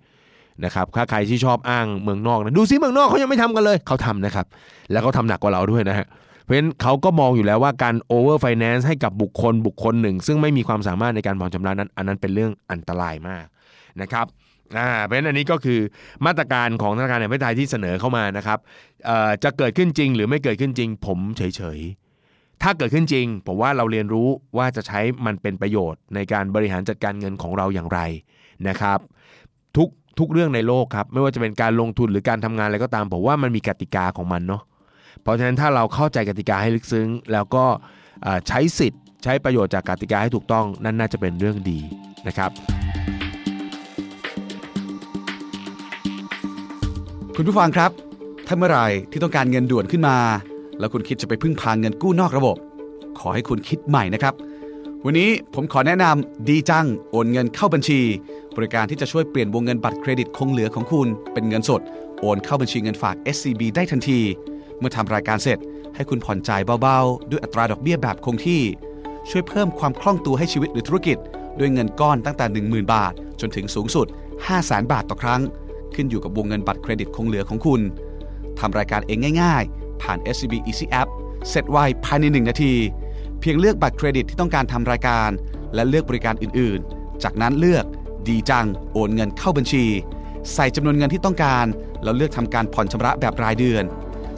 [0.65, 4.45] นะครับถ้าใครที่ชอบอ้างเมืองนอกนะดูซิเมืองนอกเขายังไม่ทำกันเลยเขาทำนะครับ
[4.91, 6.07] แล้วเขาทำหนักกว่าเราด้วยนะฮะ
[6.43, 13.45] เพราะฉะนั้นเขาก็มองอยู่แล้วว่าการโอเวอร์ไฟแนนซ์ให้กับบุคคลบุคคลหนึ่ง ซึ่งไม่มีความสามารถในการผ่อนชำระนั้น อันนั้นเป็นเรื่องอันตรายมาก
[14.01, 14.25] นะครับ
[14.77, 15.79] อ่าเพราะฉะนั้นอันนี้ก็คือ
[16.25, 18.59] มาตรการของธนาคารแห่งประเทศไทยที่เสนอเข้ามานะครับ
[19.43, 27.99] จะเกิดขึ้นจริงหรือไม่เกิดขึ้นจริง ผมเฉยๆ ถ้าเกิดขึ้นจริง ผมว่าเราเรียนรู้ว่าจะใช้มันเป็นประโยชน์ ในการบริหารจัดการเงินของเราอย่างไร
[28.67, 28.99] นะครับ
[29.77, 34.61] ทุกทุกเรื่องในโลกครับไม่ว่าจะเป็นการลงทุนหรือการทำงานอะไรก็ตาม ผมว่ามันมีกติกาของมันเนาะ
[35.21, 37.65] เพราะฉะนั้นถ้าเราเข้าใจกติกาให้ลึกซึ้ง แล้วก็
[38.47, 41.79] ใช้สิทธิ์ ใช้ประโยชน์จากกติกาให้ถูกต้องนั่นน่าจะเป็นเรื่องดี
[42.27, 42.76] นะครับ
[47.39, 47.91] คุณผู้ฟังครับ
[48.47, 50.17] ถ้าเมื่อไหร่ที่ต้องการเงินด่วนขึ้นมา
[50.79, 52.57] แล้วคุณคิดจะไปพึ่งพางเงินกู้นอกระบบ
[53.19, 54.33] ขอให้คุณคิดใหม่นะครับ
[55.05, 57.99] วันนี้ผมขอแนะนำดีจังโอนเงินเข้าบัญชี
[58.55, 61.81] บริการที่จะช่วยเปลี่ยนวงเงินบัตรเครดิตคงเหลือของคุณเป็นเงินสด
[62.21, 64.19] โอนเข้าบัญชีเงินฝาก SCB ได้ทันที
[64.79, 65.57] เมื่อทำรายการเสร็จ
[65.95, 68.61] ให้คุณผ่อนจ่ายเบาๆ ด้วยอัตราดอกเบี้ยแบบคงที่
[69.29, 71.17] ช่วยเพิ่มความคล่องตัวให้ชีวิตหรือธุรกิจ
[71.59, 74.07] ด้วยเงินก้อนตั้งแต่ 10,000 บาท จนถึงสูงสุด
[74.49, 75.41] 500,000 บาทต่อครั้ง
[75.95, 77.81] ขึ้นอยู่กับวงเงินบัตรเครดิตคงเหลือของคุณ
[78.59, 81.07] ทำรายการเองง่ายๆ ผ่าน SCB Easy App
[81.49, 82.73] เสร็จไวภายใน 1 นาที
[83.39, 85.29] เพียงเลือกบัตรเครดิตที่ต้องการทำรายการ
[85.75, 87.85] และเลือกบริการอื่นๆ จากนั้นเลือก
[88.27, 89.85] ดีจัง โอนเงินเข้าบัญชี
[90.53, 91.65] ใส่จำนวนเงินที่ต้องการ
[92.03, 93.83] แล้วเลือกทำการผ่อนชำระแบบรายเดือน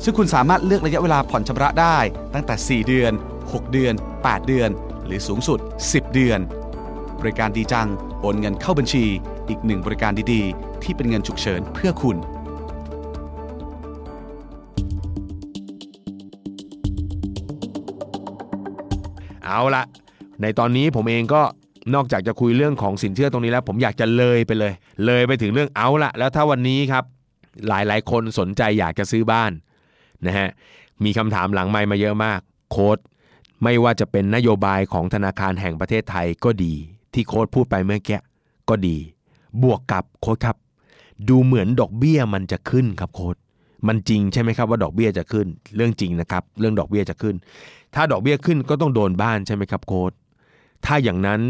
[0.03, 1.97] ซึ่งคุณสามารถเลือกระยะเวลาผ่อนชำระได้
[2.33, 4.69] ตั้งแต่ 4 เดือน 6 เดือน 8 เดือน
[5.05, 6.39] หรือสูงสุด 10 เดือน
[7.21, 7.88] บริการดีจัง
[8.21, 9.05] โอนเงินเข้าบัญชี
[9.49, 12.17] อีกหนึ่งบริการดีๆ ที่เป็นเงินฉุกเฉินเพื่อคุณ
[19.45, 19.84] เอาละ
[20.41, 21.41] ในตอนนี้ผมเองก็
[21.95, 24.73] นอกจากจะคุยเรื่องของสินเชื่อตรงนี้แล้ว ผมอยากจะเลยไปเลย
[25.05, 27.03] เลยไปถึงเรื่องเอาละแล้วถ้าวันนี้ครับ
[27.67, 29.51] หลายๆ คนสนใจอยากจะซื้อบ้าน
[30.25, 30.49] นะฮะ
[31.03, 32.39] มีคำถามหลังไมค์มาเยอะมาก
[32.71, 32.97] โค้ด
[33.63, 36.73] ไม่ว่าจะเป็นนโยบายของธนาคารแห่งประเทศไทยก็ดี
[37.13, 38.19] ที่โค้ดพูดไปเมื่อกี้
[38.69, 38.98] ก็ดี
[39.63, 40.58] บวกกับโค้ดครับ
[41.30, 43.36] ดูเหมือนดอกเบี้ยมันจะขึ้นครับโค้ด
[43.88, 47.36] มันจริงใช่ไหมครับว่าดอกเบี้ยจะขึ้น เรื่องจริงนะครับ เรื่องดอกเบี้ยจะขึ้น
[47.95, 50.12] ถ้าดอกเบี้ยขึ้นก็ต้องโดนบ้านใช่ไหมครับโค้ด
[50.86, 51.41] ถ้าอย่างนั้น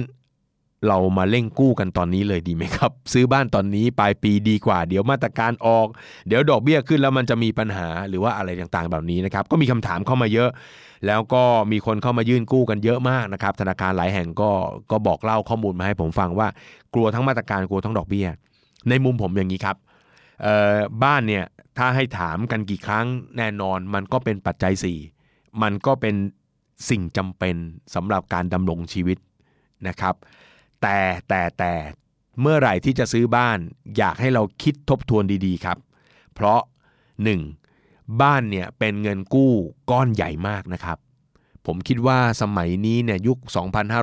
[0.88, 5.88] เรามาเร่งกู้กันตอนนี้เลยดีไหมครับ ซื้อบ้านตอนนี้ปลายปีดีกว่า เดี๋ยวมาตรการออก
[6.28, 10.50] เดี๋ยวดอกเบี้ยขึ้นแล้วมันจะมีปัญหาหรือว่าอะไรต่างๆ แบบนี้นะครับ ก็มีคำถามเข้ามาเยอะ
[11.08, 14.50] แล้วก็มีคนเข้ามายื่นกู้กันเยอะมากนะครับ ธนาคารหลายแห่งก็
[14.92, 16.48] ก็บอกเล่าข้อมูลมาให้ผมฟังว่า
[16.94, 18.28] กลัวทั้งมาตรการกลัวทั้งดอกเบี้ย
[18.90, 19.78] ในมุมผมอย่างนี้ครับ
[21.04, 21.46] บ้านเนี่ย
[21.78, 23.06] ถ้าให้ถามกันกี่ครั้ง
[23.38, 24.74] แน่นอนมันก็เป็นปัจจัย
[25.14, 26.16] 4 มันก็เป็น
[26.90, 27.56] สิ่งจำเป็น
[27.96, 29.18] สำหรับการดำรงชีวิต
[29.88, 30.16] นะครับ
[30.82, 31.74] แต่แต่แต่
[32.42, 33.58] เมื่อไหร่ที่จะซื้อบ้าน
[33.98, 35.78] อยากให้เราคิดทบทวนดีๆครับ
[36.34, 36.62] เพราะ
[37.40, 38.22] 1.
[38.22, 39.52] บ้านเนี่ยเป็นเงินกู้
[39.92, 40.98] ก้อนใหญ่มากนะครับ
[41.66, 43.38] ผมคิดว่าสมัยนี้เนี่ยยุค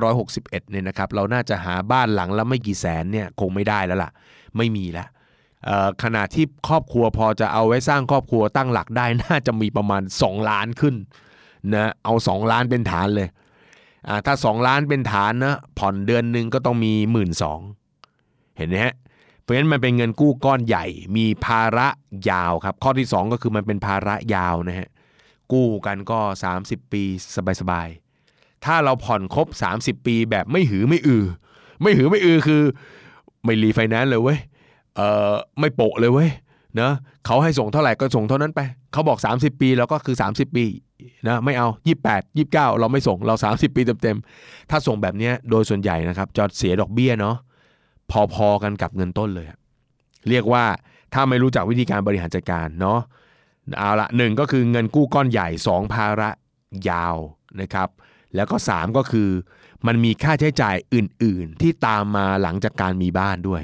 [0.03, 4.11] 2561 เนี่ยนะครับเราน่าจะหาบ้านหลังละไม่กี่แสนเนี่ยคงไม่ได้แล้วล่ะ
[4.57, 5.07] ไม่มีแล้ว
[6.03, 10.95] ขณะที่ครอบครัวพอจะเอาไว้สร้างครอบครัวตั้งหลักได้น่าจะมีประมาณ 2 ล้านขึ้น
[11.73, 13.27] นะเอา 2 ล้านเป็นฐานเลย
[14.25, 17.29] ถ้า 2 ล้านเป็นฐานนะผ่อนเดือนหนึ่งก็ต้องมี 1 2ื่น
[18.57, 18.95] เห็นไหมฮะ
[19.41, 20.85] เพราะฉะนั้นมันเป็นเงินกู้ก้อนใหญ่
[21.17, 21.87] มีภาระ
[22.29, 24.89] ยาวครับ ข้อที่ 2 ก็คือมันเป็นภาระยาวนะฮะ
[25.51, 26.19] กู้กันก็
[26.57, 27.03] 30 ปี
[27.61, 29.47] สบายๆถ้าเราผ่อนครบ
[29.79, 31.25] 30 ปีแบบไม่หือไม่อือ
[31.81, 32.63] ไม่หือไม่อือคือ
[33.45, 34.39] ไม่รีไฟแนนซ์เลยเว้ย
[34.95, 36.29] เออไม่โปะเลยเว้ย
[36.79, 36.91] นะ
[37.25, 38.59] เขาให้ส่งเท่าไหร่ก็ส่งเท่านั้นไป
[38.93, 40.65] เขาบอก 30 ปีแล้วก็คือ 30 ปี
[41.27, 41.67] นะไม่เอา
[42.03, 47.35] 28 29 เราไม่ส่งเรา 30 ปีเต็มๆถ้าส่งแบบนี้โดยส่วนใหญ่นะครับจะเสียดอกเบี้ยเนาะ
[48.33, 49.47] พอๆกันกับเงินต้นเลย
[50.29, 50.63] เรียกว่า
[51.13, 52.99] ถ้าไม่รู้จักวิธีการบริหารจัดการเนาะ
[53.77, 56.29] เอาละหนึ่งก็คือเงินกู้ก้อนใหญ่ 2 ภาระ
[56.89, 57.15] ยาว
[57.61, 57.89] นะครับ
[58.35, 59.29] แล้วก็ 3 ก็คือ
[59.87, 63.63] มันมีค่าใช้จ่ายอื่น ๆ ที่ตามมาหลังจากการมีบ้านด้วย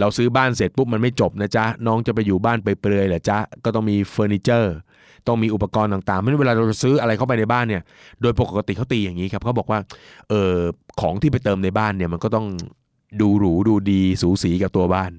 [0.00, 4.74] เราซื้อบ้านเสร็จปุ๊บมันไม่จบนะจ๊ะน้องจะไปอยู่บ้านไปเปลือยๆเหรอจ๊ะก็ต้องมีเฟอร์นิเจอร์
[5.26, 7.82] ต้องมีอุปกรณ์ต่างๆเพราะฉะนั้นเวลาเราซื้ออะไรเข้าไปในบ้านเนี่ย
[8.22, 9.78] โดยปกติเขาตีอย่างนี้ครับเขาบอกว่า
[10.28, 10.56] เออ
[11.00, 12.46] ของที่ไปเติมในบ้านเนี่ยมันก็ต้อง
[13.20, 15.10] ดูหรูดูดีสูสีกับตัวบ้าน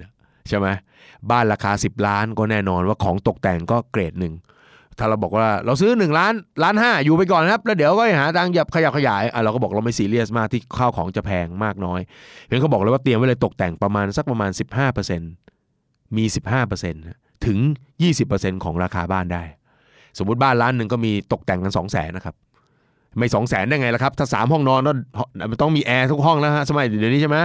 [0.49, 0.67] ใช่ไหม
[1.31, 4.33] บ้านราคา 10 ล้านก็แน่นอนว่าของตกแต่งก็เกรดหนึ่ง
[4.99, 11.99] ถ้าเราบอกว่าเราซื้อ1ล้านล้านห้าอยู่ไปก่อนครับแล้วเดี๋ยวก็หาทางหยับขยับขยายอะเราก็บอกเราไม่ซีเรียสมากที่ข้าวของจะแพงมากน้อย
[12.45, 14.51] เพียงเขาบอกเลยว่าเตรียมไว้เลยตกแต่งประมาณสักประมาณ
[15.33, 16.25] 15%มี
[16.85, 17.59] 15%ถึง
[18.11, 19.43] 20%ของราคาบ้านได้
[20.17, 22.35] สมมุติบ้านล้านหนึ่งก็มีตกแต่งกัน 2 0 0แสนนะครับ
[23.17, 24.93] ไม่สองแสนได้ไงล่ะครับ ถ้าสามห้องนอนก็
[25.61, 27.37] ต้องมีแอร์ทุกห้องแล้วฮะสมัยเดี๋ยวนี้ใช่ไหม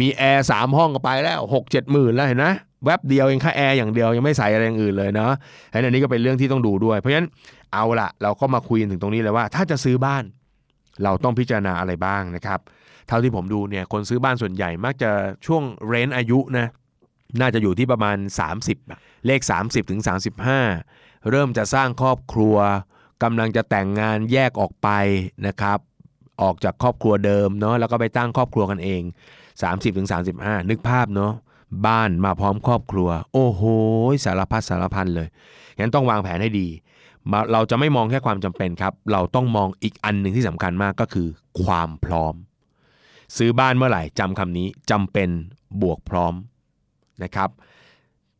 [0.00, 2.46] มีแอร์สามห้องก็ไปแล้วหกเจ็ดหมื่นแล้วเห็นไหม
[2.84, 5.32] แวบเดียวเองค่าแอร์อย่างเดียวยังไม่ใส่อะไรอย่างอื่นเลยเนาะ
[5.72, 7.28] อันนี้ก็เป็นเรื่องที่ต้องดูด้วย เพราะฉะนั้น
[7.72, 10.24] เอาละเราก็มาคุยถึงตรงนี้เลยว่า ถ้าจะซื้อบ้าน
[11.02, 12.60] เราต้องพิจารณาอะไรบ้างนะครับ
[13.08, 15.10] เท่าที่ผมดูเนี่ยคนซื้อบ้านส่วนใหญ่มักจะ
[15.46, 16.66] ช่วงเรนอายุนะ
[17.40, 18.16] น่าจะอยู่ที่ประมาณ
[18.72, 20.00] 30 เลข 30ถึง
[20.64, 22.56] 35 เริ่มจะสร้างครอบครัว
[23.22, 24.88] กำลังจะแต่งงานแยกออกไป
[25.46, 25.78] นะครับ
[26.42, 29.02] ออกจากครอบครัวเดิมเนาะแล้วก็ไปตั้งครอบครัวกันเอง
[29.50, 31.32] 30-35ถึง35นึกภาพเนาะ
[31.86, 33.62] บ้านมาพร้อมครอบครัว โอ้โห
[34.24, 35.28] สารพัดสารพันเลย
[35.78, 36.68] งั้นต้องวางแผนให้ดี
[37.30, 41.28] มาเราจะไม่มองแค่ความจำเป็นครับ เราต้องมองอีกอันหนึ่งที่สำคัญมากก็คือ
[41.62, 42.34] ความพร้อม
[43.36, 45.28] ซื้อบ้านเมื่อไหร่จำคำนี้จำเป็น
[45.82, 46.34] บวกพร้อม
[47.22, 47.50] นะครับ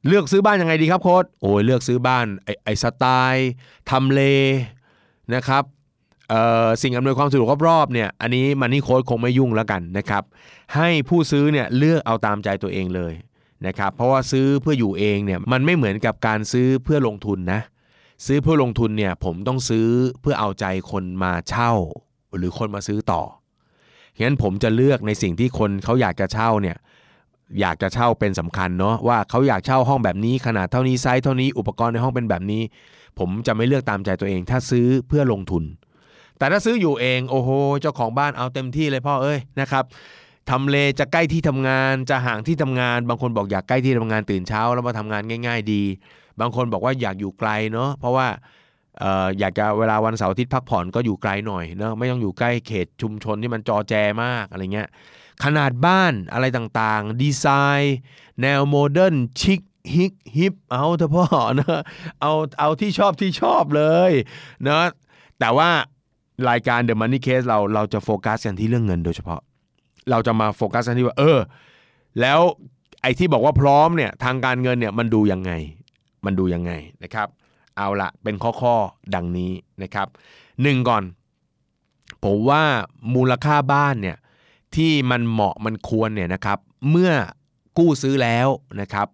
[0.06, 3.50] เลือกซื้อบ้านยังไงดีครับโค้ดโอ้ยเลือกซื้อบ้านไอไอสไตล์
[3.90, 4.20] ทำเล
[5.34, 5.64] นะครับ
[6.82, 10.22] สิ่งอำนวยความสะดวกรอบๆเนี่ยอันนี้มันนี่โค้ดคงไม่ยุ่งแล้วกันนะครับ
[10.74, 13.12] ให้ผู้ซื้อเนี่ยเลือกเอาตามใจตัวเองเลย
[13.66, 17.60] นะครับเพราะว่าซื้อเพื่ออยู่เองเนี่ยมันไม่เหมือนกับการซื้อเพื่อลงทุนนะ
[18.26, 19.86] ซื้อเพื่อลงทุนเนี่ยผมต้องซื้อ
[20.20, 21.72] เพื่อเอาใจคนมาเช่า
[22.36, 23.22] หรือคนมาซื้อต่อ
[24.24, 26.76] งั้นผมจะเลือกในสิ่งที่คนเขาอยากจะเช่าเนี่ย
[27.60, 32.62] อยากจะเช่าเป็นสำคัญเนาะว่าเขาอยากเช่าห้องแบบนี้ขนาดเท่านี้ไซส์เท่านี้อุปกรณ์ในห้องเป็นแบบนี้
[33.18, 35.64] ผมจะไม่เลือกตามใจตัวเอง ถ้าซื้อเพื่อลงทุน
[36.38, 39.84] แต่ถ้าซื้ออยู่เองโอ้โหเจ้าของบ้านเอาเต็มที่เลยพ่อเอ้ยนะครับ
[40.50, 45.82] ทำเลจะใกล้ที่ทำงานจะห่างที่ทำงาน บางคนบอกอยากใกล้ที่ทำงานตื่นเช้า แล้วมาทำงานง่าย ๆ ดี
[46.40, 48.26] บางคนบอกว่าอยากอยู่ไกลเนาะเพราะว่า
[49.38, 54.88] อยากจะเวลาวันเสาร์อาทิตย์พักผ่อนก็อยู่ไกลหน่อยเนาะไม่ต้องอยู่ใกล้เขตชุมชนที่มันจอแจมากอะไรเงี้ย
[55.44, 57.46] ขนาดบ้านอะไรต่างๆ ดีไซ
[57.80, 57.96] น์
[58.42, 59.60] แนว modern chic
[59.94, 61.24] ฮิก hip เอาเถอะพ่อ
[61.58, 61.82] นะ
[62.20, 64.12] เอาเอาที่ชอบที่ชอบเลย
[64.64, 64.88] เนะ
[65.40, 65.70] แต่ว่า
[66.50, 69.40] รายการ The Money Case เราเราจะโฟกัสกันที่เรื่องเงินโดยเฉพาะ
[70.10, 71.38] เราจะมาโฟกัสกันที่ว่า เออ
[72.20, 72.40] แล้ว
[73.02, 75.52] ไอ้ที่บอกว่าพร้อมเนี่ยทางการเงินเนี่ยมันดูยังไง
[76.24, 77.28] มันดูยังไงนะครับ
[77.76, 79.52] เอาละเป็นข้อๆดังนี้
[79.82, 80.08] นะครับ
[80.62, 81.04] หนึ่งก่อน
[82.24, 82.62] ผมว่า
[83.14, 84.16] มูลค่าบ้านเนี่ย
[84.76, 86.58] ที่มันเหมาะมันควรเนี่ยนะครับ
[86.90, 87.12] เมื่อ
[87.78, 88.48] กู้ซื้อแล้ว
[88.80, 89.08] นะครับ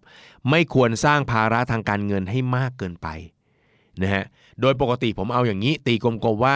[0.49, 3.07] ไม่ควรสร้างภาระทางการเงินให้มากเกินไป
[4.01, 4.23] นะฮะ
[4.61, 6.55] โดยปกติผมเอาอย่างนี้ตีกลมๆว่า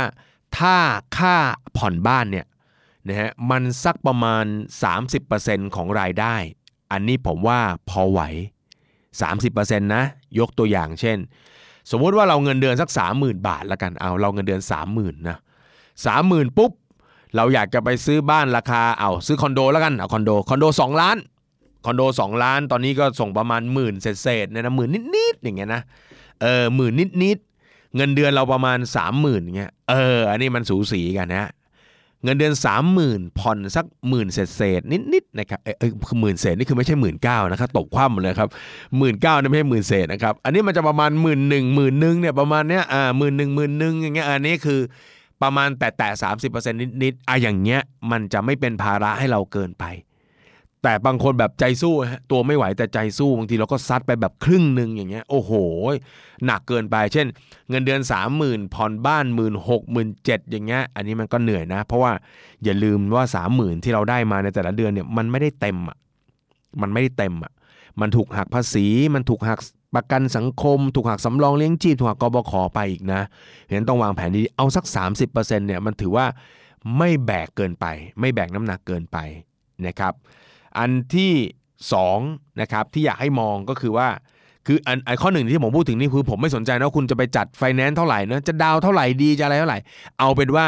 [0.57, 0.75] ถ้า
[1.17, 1.35] ค่า
[1.77, 2.45] ผ่อนบ้านเนี่ย
[3.07, 4.45] นะฮะมันสักประมาณ
[5.09, 6.35] 30%ของรายได้
[6.91, 8.21] อันนี้ผมว่าพอไหว
[9.01, 10.03] 30%นะ
[10.39, 11.17] ยกตัวอย่างเช่น
[11.91, 14.61] สมมุติว่าเราเงินเดือนสัก 30,000 บาทละกันเอาเราเงินเดือน
[14.93, 15.37] 30,000นะ
[15.97, 16.71] 30,000ปุ๊บ
[17.35, 21.17] เราอยากจะไปซื้อบ้านราคาเอาซื้อคอนโดแล้วกันเอาคอนโดคอนโด 2 ล้าน
[21.85, 25.81] คอนโด 2 ล้าน ตอนนี้ก็ส่งประมาณหมื่นเศษๆเนี่ยนะหมื่นนิดๆอย่างเงี้ยนะ
[26.41, 27.52] เออหมื่นนิดๆ
[27.95, 28.77] เงินเดือนเราประมาณ
[29.11, 31.51] 30,000อย่างเงี้ยเอออันนี้มันสูสีกันนะ
[32.23, 32.53] เงินเดือน
[32.95, 35.75] 30,000ผ่อนสักหมื่นเศษๆนิดๆนะครับเออ
[36.07, 38.49] คือหมื่นเศษนี่คือไม่ใช่หมื่นเก้านะครับตกคว่ำเลยครับ
[38.97, 44.79] หมื่นเก้านี่ไม่ใช่หมื่นเศษนะครับอันนี้มันจะประมาณหมื่นหนึ่งหมื่นหนึ่งเนี่ยประมาณเนี้ยอ่าหมื่นหนึ่งหมื่นหนึ่งอย่างเงี้ยอันนี้คือ
[45.41, 49.85] ประมาณแต่แต่สามสิบเปอร์เซ็นต์นิดๆอะอย่างเงี้ยมันจะไม่เป็นภาระให้เราเกินไป
[50.83, 55.51] แต่บางคนแบบใจสู้ฮะตัวไม่ไหวแต่ใจสู้บางทีเราก็ซัดไปแบบครึ่งหนึ่งอย่างเงี้ยโอ้โห
[56.45, 57.27] หนักเกินไป เช่น
[57.69, 62.11] เงินเดือน 3 0,000ผ่อนบ้านหมื่นหกหมื่นเจ็ดอย่างเงี้ยอันนี้มันก็เหนื่อยนะ เพราะว่า
[62.63, 65.97] อย่าลืมว่า 3 0,000 ที่เราได้มาในแต่ละเดือนเนี่ยมันไม่ได้เต็มอะ
[66.81, 67.51] มันไม่ได้เต็มอะ
[68.01, 69.59] มันถูกหักภาษีมันถูกหัก
[69.95, 73.21] ประกันสังคม ถูกหักสำรองเลี้ยงชีพถูกหักกบขไปอีกนะ
[73.69, 74.85] เห็นต้องวางแผนดีเอาสัก
[75.25, 76.25] 30%เนี่ยมันถือว่า
[76.97, 77.85] ไม่แบกเกินไป
[78.19, 79.17] ไม่แบกน้ำหนักเกินไป
[79.85, 80.13] นะครับ
[80.77, 81.33] อันที่
[81.97, 84.07] 2นะครับที่อยากให้มองก็คือว่า
[84.67, 89.79] คืออันอันข้อหนึ่งที่ผมพูดถึงนี่คือผมไม่สนใจนะว่าคุณจะไปจัดไฟแนนซ์เท่าไหร่นะจะดาวเท่าไหร่ดีจะอะไรเท่าไหร่
[90.19, 90.67] เอาเป็นว่า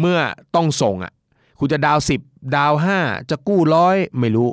[0.00, 0.18] เมื่อ
[0.54, 1.12] ต้องส่งอะ
[1.60, 4.48] คุณจะดาว10 ดาว 5 จะกู้ร้อยไม่รู้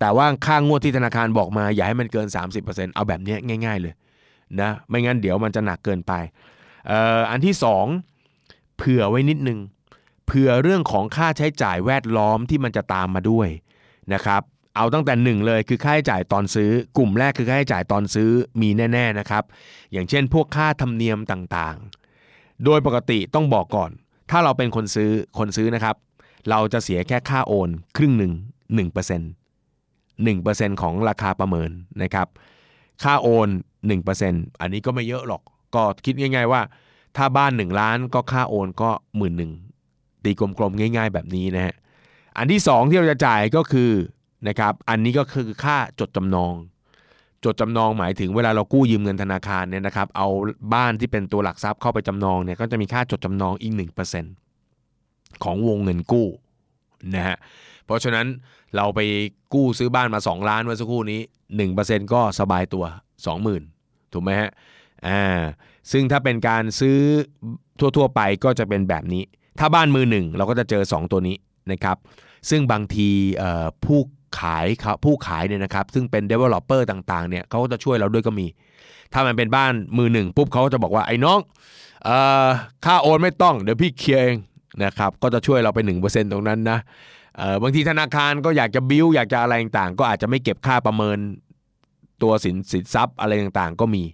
[0.00, 2.26] แต่ว่าค่างวดที่ธนาคารบอกมา อย่าให้มันเกิน
[2.62, 3.94] 30%เอาแบบนี้ง่าย ๆเลย
[4.60, 6.12] นะไม่งั้นเดี๋ยวมันจะหนักเกินไป
[6.86, 7.86] เอ่ออันที่สอง
[8.76, 9.58] เผื่อไว้นิดนึง
[10.26, 13.48] เผื่อเรื่องของค่าใช้จ่ายแวดล้อมที่มันจะตามมาด้วย
[14.14, 14.42] นะครับ
[14.76, 19.44] เอาตั้งแต่หนึ่งเลยคือค่าใช้จ่ายตอนซื้อกลุ่มแรกคือค่าใช้จ่ายตอนซื้อมีแน่ๆนะครับ
[19.92, 23.90] อย่างเช่น พวกค่าธรรมเนียมต่างๆ โดยปกติต้องบอกก่อน
[24.30, 25.96] ถ้าเราเป็นคนซื้อคนซื้อนะครับ
[26.50, 28.32] เราจะเสียแค่ค่าโอนครึ่งหนึ่ง
[28.76, 29.18] 1%
[30.36, 31.70] 1%ของราคาประเมิน
[32.02, 32.28] นะครับ
[33.02, 33.48] ค่าโอน
[34.04, 35.42] 1%อันนี้ก็ไม่เยอะหรอก
[35.74, 36.60] ก็คิดง่าย ๆว่า
[37.16, 39.52] ถ้าบ้าน 1 ล้านก็ค่าโอนก็หมื่นหนึ่ง
[40.24, 41.74] ตีกลมๆง่าย ๆ แบบนี้นะฮะ
[42.38, 43.90] อันที่ 2 ที่เราจะจ่ายก็คือ
[44.48, 46.54] นะครับอันนี้ก็คือค่าจดจำนอง
[47.44, 50.28] จดจำนองหมายถึงเวลาเรากู้ยืมเงินธนาคารเนี่ยนะครับ เอา
[50.74, 53.72] บ้านที่เป็นตัวหลักทรัพย์เข้าไปจำนองเนี่ยก็จะมีค่าจดจำนองอีก
[54.58, 56.26] 1%ของวงเงินกู้
[57.14, 57.36] นะฮะ
[57.84, 58.26] เพราะฉะนั้น
[58.76, 59.00] เราไป
[59.54, 61.20] กู้ซื้อบ้านมา 2 ล้านเมื่อสักครู่นี้
[61.66, 62.84] 1%ก็สบายตัว
[63.28, 64.50] 20,000 ถูกไหมฮะ
[65.06, 65.40] อ่า
[65.92, 66.98] ซึ่งถ้าเป็นการซื้อ
[67.96, 69.22] ทั่วๆไปก็จะเป็นแบบนี้
[69.58, 71.36] ถ้าบ้านมือหนึ่งเราก็จะเจอ 2 ตัวนี้
[71.72, 71.96] นะครับ
[72.50, 73.10] ซึ่งบางที
[73.84, 74.00] ผู้
[74.40, 78.46] ขายครับผู้ขายเนี่ยนะครับซึ่งเป็น developer ต่างๆเนี่ยเขาก็จะช่วยเราด้วยก็มี
[79.12, 81.38] ถ้ามันเป็นบ้านมือหนึ่งปุ๊บเขาก็จะบอกว่าไอ้น้อง
[82.08, 82.10] อ
[82.84, 84.36] ค่าโอนไม่ต้องเดี๋ยวพี่เคลียร์เอง
[84.84, 86.78] นะครับก็จะช่วยเราไป1%ตรงนั้นนะ
[87.62, 91.18] บางทีธนาคารก็อยากจะบิวอยากจะอะไรต่างๆ ก็อาจจะไม่เก็บค่าประเมิน
[92.22, 94.04] ตัวสินสินทรัพย์อะไรต่างๆ ก็มี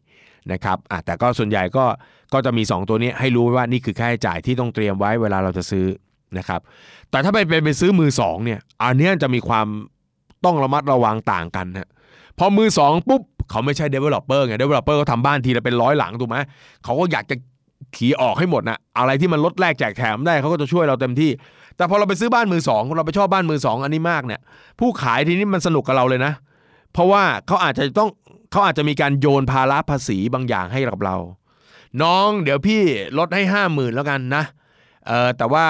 [0.52, 1.84] นะครับแต่ก็ส่วนใหญ่ก็
[2.32, 5.84] ก็จะมี 2 ตัวนี้ให้รู้ว่านี่คือค่าใช้จ่ายที่ต้องเตรียมไว้เวลาเราจะซื้อ
[6.38, 6.60] นะครับ
[7.10, 9.66] แต่ถ้าไปเป็นไปซื้อมือสองเนี่ย อันเนี้ยจะมีความ
[10.44, 11.88] ต้องระมัดระวังต่างกันนะ
[12.38, 16.36] พอมือสองปุ๊บเขาไม่ใช่ developer ไง developer เขาทำบ้านทีละเป็นร้อยหลังถูกไหม
[16.84, 17.36] เขาก็อยากจะ
[17.96, 21.30] ขี่ออกให้หมดนะอะไรที่มันลดแลกแจกแถมได้เขาก็จะช่วยเราเต็มที่
[21.76, 24.40] แต่พอเราไปซื้อบ้านมือสองเราไปชอบบ้านมือสองอันนี้มากเนี่ย
[24.78, 26.32] ผู้ขายทีนี้มันสนุกกับเราเลยนะ
[26.92, 28.10] เพราะว่าเขาอาจจะต้อง
[28.50, 31.16] เขาอาจจะมีการโยนภาระภาษีบางอย่างให้กับเรา
[32.02, 32.82] น้องเดี๋ยวพี่
[33.18, 34.44] ลดให้ห้าหมื่นแล้วกันนะ
[35.06, 35.66] เออแต่ว่า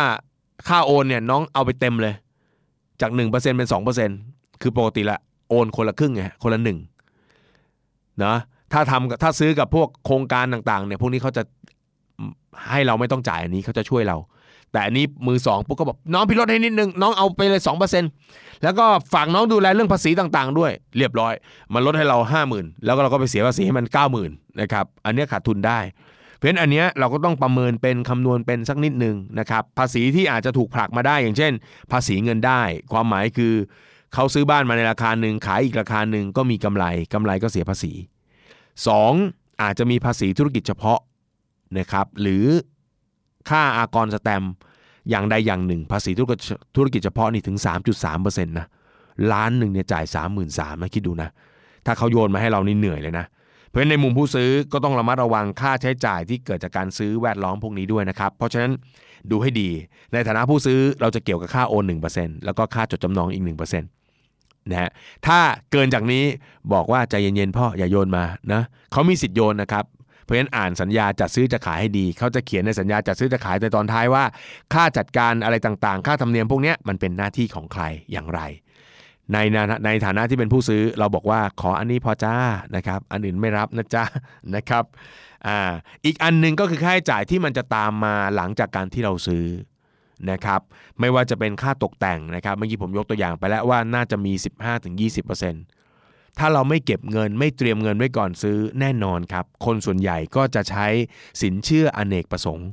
[0.69, 2.15] ค่าโอนเนี่ยน้องเอาไปเต็มเลย
[3.01, 3.69] จาก 1%เป็น
[4.15, 6.79] 2%คือปกติละโอนคนละครึ่งไงคนละหนึ่ง
[8.25, 8.35] นะ
[8.73, 11.43] ถ้าทำถ้าซื้อกับพวกโครงการต่างๆเนี่ยพวกนี้เขาจะ
[12.71, 14.17] ให้เราไม่ต้องจ่ายอันนี้เขาจะช่วยเรา
[14.73, 17.63] แต่อันนี้มือสองปุ๊บก็บอกน้องพี่ลดให้นิดนึงน้องเอาไปเลย
[18.11, 21.33] 2%แล้วก็ฝากน้องดูแลเรื่องภาษีต่างๆ ด้วย เรียบร้อย
[21.73, 22.19] มันลดให้เรา
[22.53, 23.87] 50,000 แล้วก็เราก็ไปเสียภาษีให้มัน
[24.23, 25.79] 90,000นะครับอันนี้ขาดทุนได้
[26.45, 31.53] ราะฉะนั้นอันเนี้ยเราก็ต้องประเมินเป็นคำนวณเป็นสักนิดหนึ่งนะครับภาษีที่อาจจะถูกผลักมาได้ อย่างเช่น
[31.93, 33.55] ภาษีเงินได้ ความหมายคือ
[34.15, 37.93] เขาซื้อบ้านมาในราคาหนึ่งขายอีกราคาหนึ่งก็มีกำไรกำไรก็เสียภาษี
[38.77, 39.63] 2.
[39.63, 41.01] อาจจะมีภาษีธุรกิจเฉพาะ
[41.79, 42.45] นะครับหรือ
[43.49, 44.45] ค่าอากรสแตม
[45.11, 46.39] อย่างใดอย่างหนึ่ง ภาษีธุรกิจ
[46.77, 47.57] ธุรกิจเฉพาะนี่ถึง
[48.05, 48.67] 3.3%นะ
[49.33, 50.05] ล้านหนึ่งเนี่ยจ่าย
[50.45, 51.29] 33,000นะคิดดูนะ
[51.87, 53.27] ถ้าเขาโยนมาให้เรานี่เหนื่อยเลยนะ
[53.75, 58.73] เพราะฉะนั้นในมุมผู้ซื้อก็ต้องระมัดระวังค่าใช้จ่ายที่เกิดจากการซื้อแวดล้อมพวกนี้ด้วยนะครับ เพราะฉะนั้น
[59.31, 59.71] ดูให้ดี
[60.13, 61.85] ในฐานะผู้ซื้อเราจะเกี่ยวกับค่าโอน
[62.15, 64.91] 1%แล้วก็ค่าจดจำนองอีก 1%นะฮะ
[65.27, 65.39] ถ้า
[65.73, 66.25] เกินจากนี้
[66.73, 69.85] บอกว่าใจเย็นๆพ่ออย่าโยนมานะเขามีสิทธิ์โยนนะครับ
[70.25, 74.25] เพราะฉะนั้นอ่านสัญญาจัดซื้อจะขายให้ดี เขาจะเขียนในสัญญาจัดซื้อจะขายแต่ตอนท้ายว่า
[74.75, 77.83] ค่าจัดการอะไรต่างๆ ค่าธรรมเนียมพวกนี้มันเป็นหน้าที่ของใคร
[78.13, 78.41] อย่างไร
[79.33, 79.39] ใน
[79.87, 82.37] ในฐานะที่เป็นผู้ซื้อเราบอกว่าขออันนี้พอจ้า
[82.77, 84.05] นะครับ อันอื่นไม่รับนะจ๊ะ
[84.55, 84.85] นะครับ
[85.47, 85.59] อ่า
[86.05, 89.47] อีกอันหนึงก็คือค่าใช้จ่ายที่มันจะตามมาหลังจากการที่เราซื้อ
[90.31, 90.61] นะครับ
[91.01, 94.33] ไม่ว่าจะเป็นค่าตกแต่งนะครับเมื่อกี้ผมยกตัวอย่างไปแล้วว่าน่าจะมี
[95.15, 100.87] 15-20%ถ้าเราไม่เก็บเงินไม่เตรียมเงินไว้ก่อนซื้อแน่นอนครับ คนส่วนใหญ่ก็จะใช้
[101.43, 102.69] สินเชื่ออเนกประสงค์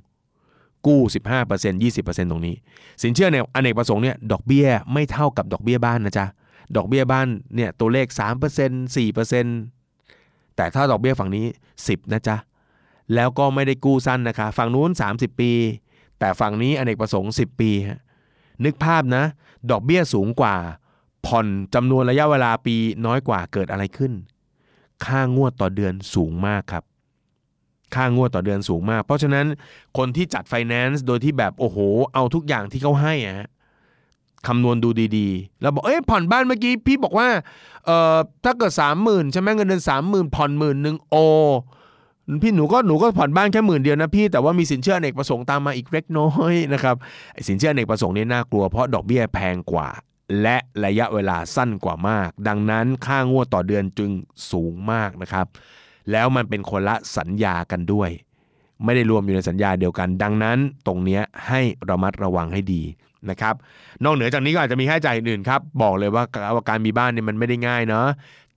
[0.87, 1.01] กู้
[1.41, 2.55] 15% 20%ตรงนี้
[3.03, 6.25] สินเชื่อเนี่ยอเนกประสงค์เนี่ยดอกเบี้ยไม่เท่ากับดอกเบี้ยบ้านนะจ๊ะ
[6.75, 8.07] ดอกเบี้ยบ้านเนี่ยตัวเลข
[8.51, 11.45] 3% 4%แต่ถ้าดอกเบี้ยฝั่งนี้
[11.79, 12.37] 10 นะจ๊ะ
[13.15, 15.51] แล้วก็ไม่ได้กู้สั้นนะคะ ฝั่งนู้น 30 ปี
[16.19, 17.99] แต่ฝั่งนี้อเนกประสงค์ 10 ปีฮะ
[18.65, 19.23] นึกภาพนะ
[19.71, 20.55] ดอกเบี้ยสูงกว่า
[21.25, 24.13] ผ่อนจำนวนระยะเวลาปีน้อยกว่าเกิดอะไรขึ้น
[25.05, 26.83] ค่างวดต่อเดือนสูงมากครับ
[27.95, 29.45] ค่างวดต่อเดือนสูงมาก เพราะฉะนั้น
[29.97, 31.77] คนที่จัดไฟแนนซ์โดยที่แบบโอ้โห
[32.13, 33.49] เอาทุกอย่างที่เขาให้อะ
[34.47, 37.27] คำนวณดูดีๆ แล้วบอกเอ้ยผ่อนบ้านเมื่อกี้พี่บอกว่า
[37.85, 41.15] เอ่อถ้าเกิดสามหมื่นใช่ไหมเงินเดือนสามหมื่นผ่อนหมื่นหนึ่งโอ
[42.43, 46.95] พี่หนูก็หนูก็ผ่อนบ้านแค่หมื่นเดียวนะพี่แต่ว่ามีสินเชื่อเนกประสงค์ตามมาอีกเล็กน้อยนะครับ
[47.47, 49.89] สินเชื่ออเนกประสงค์นี่น่ากลัวเพราะดอกเบี้ยแพงกว่า
[50.41, 54.11] และระยะเวลาสั้นกว่ามาก ดังนั้นค่างวดต่อเดือนจึง
[54.51, 55.47] สูงมากนะครับ
[56.11, 58.09] แล้วมันเป็นคนละสัญญากันด้วย
[58.85, 62.83] ไม่ได้รวมอยู่ในสัญญาเดียวกัน ดังนั้นตรงนี้ให้ระมัดระวังให้ดี
[63.29, 63.55] นะครับ
[64.03, 66.23] นอกเหนือจากนี้ก็อาจจะมีค่าใช้จ่ายอื่นครับ บอกเลยว่า
[66.69, 68.07] การมีบ้านเนี่ยมันไม่ได้ง่ายเนาะ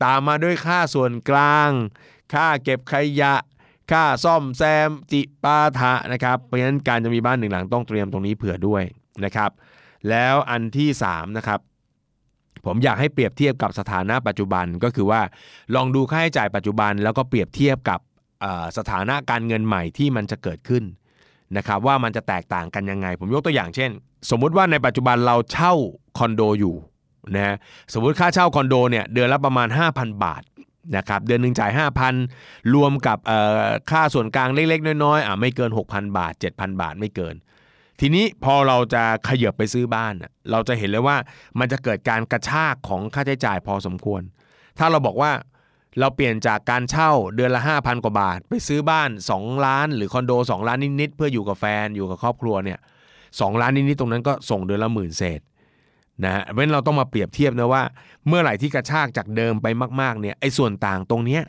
[0.05, 1.71] ตามมาด้วยค่าส่วนกลาง
[2.35, 3.35] ค่าเก็บขยะ
[3.91, 8.83] ค่าซ่อมแซมจิปาถะนะครับ เพราะฉะนั้นการจะมีบ้านหนึ่งหลังต้องเตรียมตรงนี้เผื่อด้วย
[9.25, 9.51] นะครับ
[10.09, 11.61] แล้วอันที่3นะครับ
[12.67, 15.21] ผมอยากให้เปรียบเทียบกับสถานะปัจจุบันก็คือว่า
[15.75, 18.01] ลองดูค่าใช้จ่ายปัจจุบันแล้วก็เปรียบเทียบกับ
[18.79, 20.85] สถานะการเงินใหม่ที่มันจะเกิดขึ้น
[21.57, 23.91] นะครับว่ามันจะแตกต่างกันยังไง ผมยกตัวอย่างเช่น
[24.31, 25.73] สมมุติว่าในปัจจุบันเราเช่า
[26.19, 26.77] คอนโดอยู่
[27.37, 27.57] นะ
[27.93, 30.43] สมมุติค่าเช่าคอนโดเนี่ยเดือนละประมาณ 5,000 บาท
[30.97, 31.73] นะครับเดือนหนึ่งจ่าย
[32.23, 33.19] 5,000 รวมกับ
[33.91, 37.35] ค่าส่วนกลางเล็กๆ น้อยๆอะไม่เกิน 6,000 บาท 7,000 บาทไม่เกิน
[38.01, 40.15] ทีนี้พอเราจะขยับไปซื้อบ้าน
[40.51, 41.17] เราจะเห็นเลยว่า
[41.59, 44.23] มันจะเกิดการกระชากของค่าใช้จ่ายพอสมควร
[44.79, 45.31] ถ้าเราบอกว่า
[46.01, 52.79] เราเปลี่ยนจากการเช่าเดือนละ 5,000 กว่าบาท ไปซื้อบ้าน 2 ล้าน หรือคอนโด 2 ล้านนิดๆเพื่ออยู่กับแฟนอยู่กับครอบครัวเนี่ย
[53.41, 55.41] สล้านนิดๆตรงนั้นก็ส่งเดือนละหมื่นเศษ
[56.25, 57.83] นะฮะเพราะเราต้องมาเปรียบเทียบนะว่า
[58.29, 59.67] เมื่อไหร่ที่กระชากจากเดิมไป
[60.01, 61.43] มากๆเนี่ยไอ้ส่วนต่างตรงเนี้ย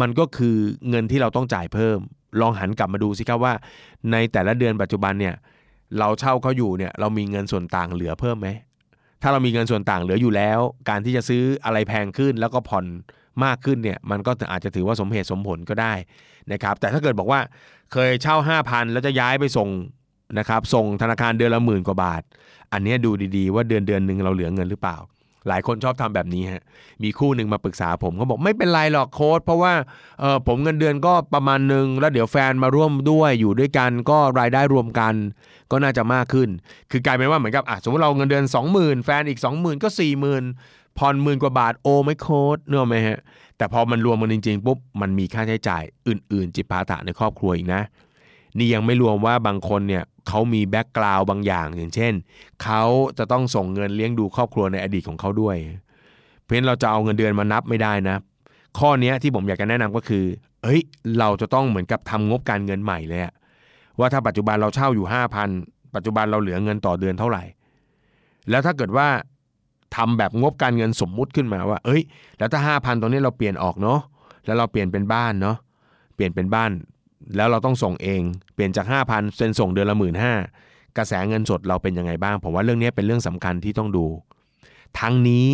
[0.00, 0.56] มันก็คือ
[0.88, 1.98] เงินที่เราต้องจ่ายเพิ่ม
[2.40, 3.54] ลองหันกลับมาดูสิครับว่า
[4.12, 5.34] ในแต่ละเดือนปัจจุบันเนี่ย
[5.98, 8.48] เราเช่าเขาอยู่เนี่ยเรามีเงินส่วนต่างเหลือเพิ่มไหม
[9.22, 12.86] ถ้าเรามีเงินส่วนต่างเหลืออยู่แล้ว การที่จะซื้ออะไรแพงขึ้นแล้วก็ผ่อน
[13.44, 15.94] มากขึ้นเนี่ยมันก็อาจจะถือว่าสมเหตุสมผลก็ได้
[16.52, 17.40] นะครับแต่ถ้าเกิดบอกว่า
[17.92, 19.68] เคยเช่า 5,000 แล้วจะย้ายไปส่ง
[20.38, 22.22] นะครับส่งธนาคารเดือนละหมื่นกว่าบาท
[22.72, 24.98] อันนี้ดูดีๆ ว่าเดือนเดือนหนึ่งเราเหลือเงินหรือเปล่า
[25.48, 26.62] หลายคนชอบทำแบบนี้ฮะ
[27.02, 29.72] มีคู่หนึ่งมาปรึกษาผมเขาบอกไม่เป็นไรหรอกโค้ดเพราะว่า
[30.20, 35.14] เออผมเงินเดือนก็ประมาณหนึ่งแล้วเดี๋ยวแฟนมาร่วมด้วยอยู่ด้วยกันก็รายได้รวมกัน
[35.70, 36.48] ก็น่าจะมากขึ้น
[36.90, 39.88] คือกลายเป็นว่าเหมือนกับอะสมมติเราเงินเดือน 20,000 แฟนอีก 20,000 ก็
[40.38, 43.18] 40,000 ผ่อนหมื่นกว่าบาทโอไม่โค้ดเนอะไหมฮะ
[43.56, 47.82] แต่พอมันรวมกันจริงๆปุ๊บมันมีค่าใช้จ่ายอื่น ๆ จิปาถะในครอบครัวอีกนะ
[48.58, 52.12] นี่ยังไม่รวมว่าบางคนเนี่ยเขามีแบ็กกราวบางอย่างอย่างเช่น
[52.62, 52.82] เขา
[53.18, 55.56] จะต้องส่งเงินเลี้ยงดูครอบครัวในอดีตของเขาด้วย
[56.42, 58.16] เพราะฉะนั้นเราจะเอาเงินเดือนมานับไม่ได้นะ
[58.78, 60.24] ข้อนี้ที่ผมอยากจะแนะนำก็คือ
[60.62, 60.80] เอ้ย
[61.18, 63.20] เราจะต้องเหมือนกับทำงบการเงินใหม่เลย
[63.98, 65.06] ว่าถ้าปัจจุบันเราเช่าอยู่
[65.50, 67.44] 5,000 ปัจจุบันเราเหลือเงินต่อเดือนเท่าไหร่
[68.50, 69.08] แล้วถ้าเกิดว่า
[69.98, 72.02] ทำแบบงบการเงินสมมุติขึ้นมาว่า เอ้ย
[72.38, 74.00] แล้วถ้า 5,000ตรงนี้เราเปลี่ยนออกเนาะ
[74.46, 75.56] แล้วเราเปลี่ยนเป็นบ้านเนาะ
[76.14, 76.70] เปลี่ยนเป็นบ้าน
[77.36, 78.22] แล้วเราต้องส่งเอง
[78.54, 80.32] เปลี่ยนจาก 5,000เซ็นส่งเดือนละหมื่นห้า
[80.96, 84.06] กระแสเงินสดเราเป็นยังไงบ้าง ผมว่าเรื่องนี้เป็นเรื่องสำคัญที่ต้องดู
[85.00, 85.48] ทั้งนี้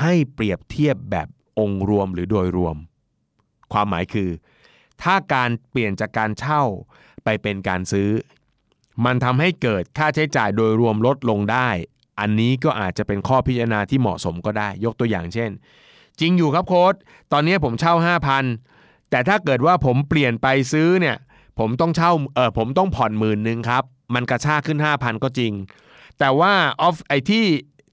[0.00, 1.28] ให้เปรียบเทียบแบบ
[1.58, 2.76] องค์รวมหรือโดยรวม
[3.72, 4.30] ความหมายคือ
[5.02, 6.62] ถ้าการเปลี่ยนจากการเช่า
[7.24, 8.10] ไปเป็นการซื้อ
[9.04, 11.68] มันทำให้เกิดค่าใช้จ่ายโดยรวมลดลงได้
[12.20, 15.50] อันนี้ก็อาจจะเป็นข้อพิจารณาที่เหมาะสมก็ได้ ยกตัวอย่างเช่น
[16.20, 16.94] จริงอยู่ครับโค้ด
[17.32, 17.94] ตอนนี้ผมเช่า
[18.52, 21.16] 5,000 แต่ถ้าเกิดว่าผมเปลี่ยนไปซื้อเนี่ย
[21.58, 25.52] ผมต้องเช่าเออผมต้องผ่อนหมื่นหนึ่งครับ มันกระชากขึ้น 5,000 ก็จริง
[26.18, 27.46] แต่ว่าออฟไอที่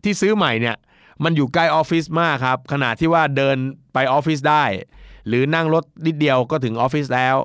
[0.03, 0.75] ที่ซื้อใหม่เนี่ย
[1.23, 3.57] มันอยู่ใกล้ออฟฟิศมากครับขนาดที่ว่าเดิน
[3.93, 4.63] ไปออฟฟิศได้
[5.27, 7.35] หรือนั่งรถนิดเดียวก็ถึงออฟฟิศแล้ว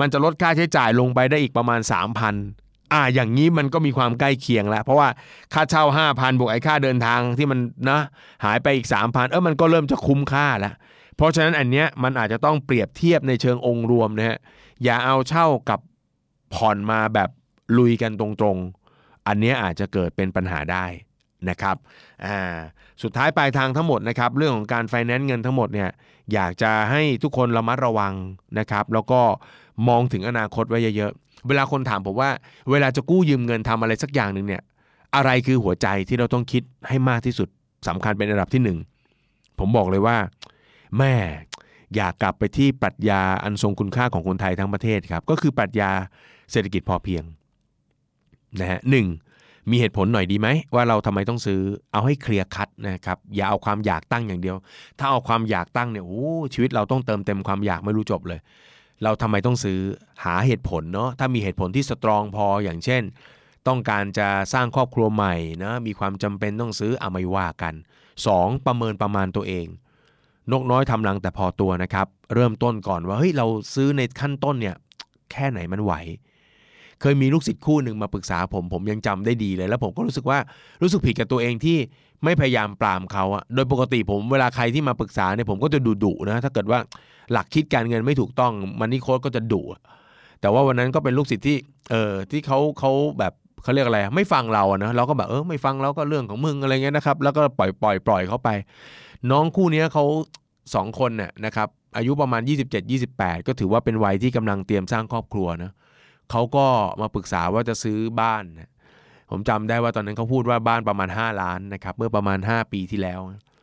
[0.00, 1.80] มันจะลดค่าใช้จ่ายลงไปได้อีกประมาณ
[2.30, 5.08] 3,000 อ่าอย่างนี้มันก็มีความใกล้เคียงแล้ว เพราะว่า
[5.54, 7.58] ค่าเช่า 5,000บวกไอ้ค่าเดินทางที่มัน
[7.90, 8.00] นะ
[8.44, 10.74] หายไปอีก 3,000 เออมันก็เริ่มจะคุ้มค่าแล้ว
[11.16, 14.38] เพราะฉะนั้นอันเนี้ยมันอาจจะต้องเปรียบเทียบในเชิงองค์รวมนะฮะ
[14.84, 15.80] อย่าเอาเช่ากับ
[16.54, 17.30] ผ่อนมาแบบ
[17.78, 20.86] ลุยกันตรงๆ อันเนี้ยอาจจะเกิดเป็นปัญหาได้
[21.48, 21.76] นะครับ
[22.26, 22.56] อ่า
[23.02, 25.90] สุดท้ายปลายทางทั้งหมดนะครับเรื่องของการไฟแนนซ์เงินทั้งหมดเนี่ย
[26.32, 28.14] อยากจะให้ทุกคนระมัดระวัง
[28.58, 29.20] นะครับ แล้วก็
[29.88, 31.12] มองถึงอนาคตไว้เยอะ
[31.48, 32.30] เวลาคนถามผมว่า
[32.70, 34.62] เวลาจะกู้ยืมเงินทำอะไรสักอย่างหนึ่งเนี่ย
[35.16, 37.48] อะไรคือหัวใจที่เราต้องคิดให้มากที่สุด
[37.88, 38.78] สำคัญเป็นอันดับที่หนึ่ง
[39.58, 40.16] ผมบอกเลยว่า
[40.98, 41.14] แม่
[41.96, 45.90] อยากกลับไปที่ปรัชญาอันทรงคุณค่าของคนไทยทั้งประเทศครับ ก็คือปรัชญา
[46.52, 47.22] เศรษฐกิจพอเพียง
[48.60, 49.06] นะฮะหนึ่ง
[49.70, 51.60] มีเหตุผลหน่อยดีไหมว่าเราทำไมต้องซื้อ
[51.92, 54.56] เอาให้เคลียร์คัดนะครับอย่าเอาความอยากตั้งอย่างเดียว
[54.98, 58.40] ถ้าเอาความอยากตั้งเนี่ยโอ้ชีวิตเราต้องเติมเต็มความอยากไม่รู้จบเลย
[59.04, 59.78] เราทำไมต้องซื้อ
[60.24, 63.02] หาเหตุผลเนาะถ้ามีเหตุผลที่สตรองพออย่างเช่น
[63.68, 65.34] ต้องการจะสร้างครอบครัวใหม่
[65.64, 67.74] นะมีความจำเป็นต้องซื้ออาไม่ว่ากัน
[68.24, 68.66] 2.
[68.66, 69.66] ประเมินประมาณตัวเอง
[70.52, 74.76] นกน้อยทำรังแต่พอตัวนะครับ เริ่มต้นก่อนว่าเฮ้ยเราซื้อในขั้นต้นเนี่ย
[75.32, 75.92] แค่ไหนมันไหว
[77.00, 80.38] เคยมีลูกศิษย์คู่หนึ่งมาปรึกษาผมผมยังจำได้ดีเลย แล้วผมก็รู้สึกว่า
[80.82, 81.78] รู้สึกผิดกับตัวเองที่
[82.24, 86.78] ไม่พยายามปรามเขาอะโดยปกติผมเวลาใครที่มาปรึกษาเนี่ยผมก็จะดุดุนะถ้าเกิดว่า
[87.32, 89.62] หลักคิดการเงินไม่ถูกต้องมันนี่โค้ดก็จะดุ
[90.40, 91.56] แต่ว่าวันนั้นก็เป็นลูกศิษย์ที่
[91.90, 98.50] เออที่เขาเขาแบบเขาเรียกอะไรไม่ฟังเราอะนะเราก็แบบเออไม่ฟังเราก็เรื่องของมึงอะไรเงี้ยนะครับ แล้วก็ปล่อยปล่อยปล่อยเขาไป
[99.30, 100.04] น้องคู่นี้เขา
[100.74, 102.42] สองคนเนี่ยนะครับอายุประมาณ
[102.94, 105.70] 27-28 ก็ถือว่าเป็นวัยที่กำลังเตรียมสร้างครอบครัวนะ
[106.30, 106.66] เขาก็
[107.00, 108.70] มาปรึกษาว่าจะซื้อบ้านนะ
[109.30, 113.20] ผมจำได้ว่าตอนนั้นเขาพูดว่าบ้านประมาณ 5 ล้านนะครับเมื่อประมาณ 5 ปีที่แล้ว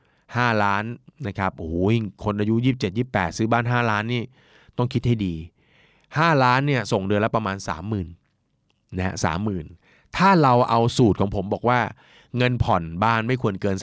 [0.10, 0.84] 5 ล้าน
[1.28, 1.76] นะครับโอ้โห
[2.24, 4.22] คนอายุ 27 28 ซื้อบ้าน 5 ล้านนี่
[4.78, 5.36] ต้องคิดให้ดี
[5.88, 7.58] 5 ล้านเนี่ยส่งเดือนละประมาณ
[7.88, 8.04] 30,000
[8.98, 9.66] นะฮะสามหมื่น
[10.18, 11.80] ถ้าเราเอาสูตรของผมบอกว่า
[12.38, 13.76] เงินผ่อนบ้านไม่ควรเกิน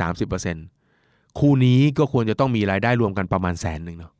[0.67, 4.13] 30%คู่นี้ก็ควรจะต้องมีรายได้รวมกันประมาณแสนหนึ่งเนาะ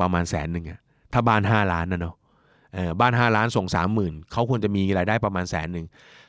[0.00, 0.80] ประมาณแสนหนึ่งอะ
[1.12, 2.14] ถ้าบ้าน 5 ล้านนะเนาะ
[3.00, 3.66] บ้าน 5 ล้านส่ง
[3.98, 5.86] 30,000เขาควรจะมีรายได้ประมาณแสนหนึ่ง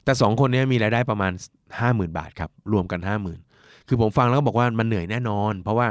[0.07, 1.31] แต่ 2 คนนี้มีรายได้ประมาณ
[1.73, 2.99] 50,000 บาทครับ รวมกัน
[3.43, 5.87] 50,000 คือผมฟังแล้วก็บอกว่ามันเหนื่อยแน่นอน เพราะว่า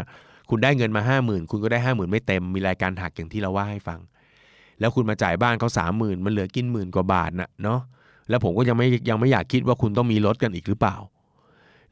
[0.51, 4.01] คุณได้เงินมา 50,000 คุณก็ได้ 50,000 ไม่เต็ม มีรายการหักอย่างที่เราว่าให้ฟัง
[4.81, 7.81] แล้วคุณมาจ่ายบ้านเขา30,000 มันเหลือกินหมื่นกว่าบาทนะเนาะ
[8.29, 10.97] แล้วผมก็ยังไม่ยังไม่อยากคิดว่าคุณต้องมีรถกันอีกหรือเปล่า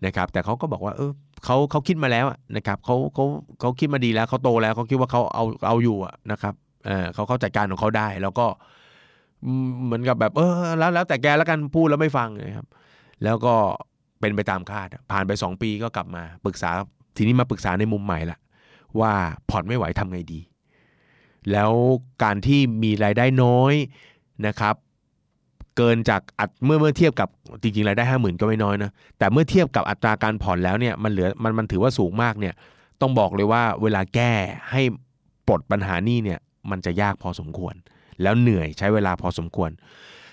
[0.07, 1.11] นะครับ แต่เขาก็บอกว่าเออ
[1.45, 3.25] เขาเขาคิดมาแล้วนะครับเขาเขา
[3.61, 6.55] เขาคิดมาดีแล้วเขาโตแล้วเขาคิดว่าเขาเอาเอาอยู่อะนะครับ
[6.87, 8.47] เออเขาเขาจัดการของเขาได้แล้วก็
[9.85, 12.67] เหมือนกับแบบเออแล้วแล้วแต่แกแล้วกันพูดแล้วไม่ฟังนะครับ
[13.25, 13.55] แล้วก็
[14.21, 16.71] เป็นไปตามคาด ผ่านไป 2 ปีก็กลับมาปรึกษา
[17.17, 18.39] ทีนี้มาปรึกษาในมุมใหม่ละ
[19.01, 19.13] ว่า
[19.51, 20.41] ผ่อนไม่ไหวทำไงดี
[21.53, 21.73] แล้ว
[22.23, 23.75] การที่มีรายได้น้อย
[24.47, 24.75] นะครับ
[25.77, 27.29] เกินจากอัดเมื่อเมื่อเทียบกับ
[27.63, 32.55] จริงๆรายได้ห้าหมื่นก็ไม่น้อยนะแต่เมื่อเทียบกับอัตราการผ่อนแล้วเนี่ยมันเหลือมันมันถือว่าสูงมากเนี่ย
[33.01, 34.33] ต้องบอกเลยว่าเวลาแก้
[34.71, 34.83] ให้
[35.49, 36.39] ปลดปัญหานี้เนี่ย
[36.71, 37.75] มันจะยากพอสมควร
[38.23, 39.71] แล้วเหนื่อยใช้เวลาพอสมควร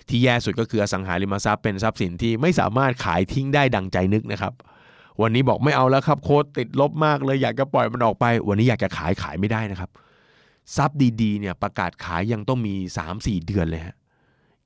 [0.07, 4.53] ที่แย่สุดก็คืออสังหาริมทรัพย์เป็นทรัพย์สินที่ไม่สามารถขายทิ้งได้ดังใจนึกนะครับ
[5.21, 9.89] วันนี้บอกไม่เอาแล้วครับโค้ดติดลบมากเลยอยากจะปล่อยมันออกไป วันนี้อยากจะขายขายไม่ได้นะครับ
[10.75, 12.73] ทรัพย์ดีๆเนี่ยประกาศขายยังต้องมี
[13.09, 13.95] 3-4 เดือนเลยฮะ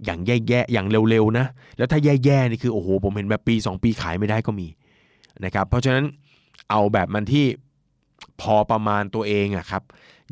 [0.06, 1.46] อย่างแย่ๆอย่างเร็วๆนะ
[1.78, 4.68] แล้วถ้าแย่ๆนี่คือโอ้โหผมเห็นแบบปี 2 ปีขายไม่ได้ก็มี
[5.46, 6.06] นะครับเพราะฉะนั้น
[6.70, 7.46] เอาแบบมันที่
[8.42, 9.84] พอประมาณตัวเองอะครับ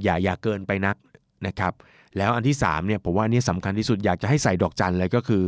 [0.03, 0.95] อย่าอย่าเกินไปนัก
[1.47, 1.73] นะครับ
[2.17, 5.43] แล้วอันที่3เนี่ยผมว่าอันนี้สำคัญที่สุดอยากจะให้ใส่ดอกจันเลยก็คือ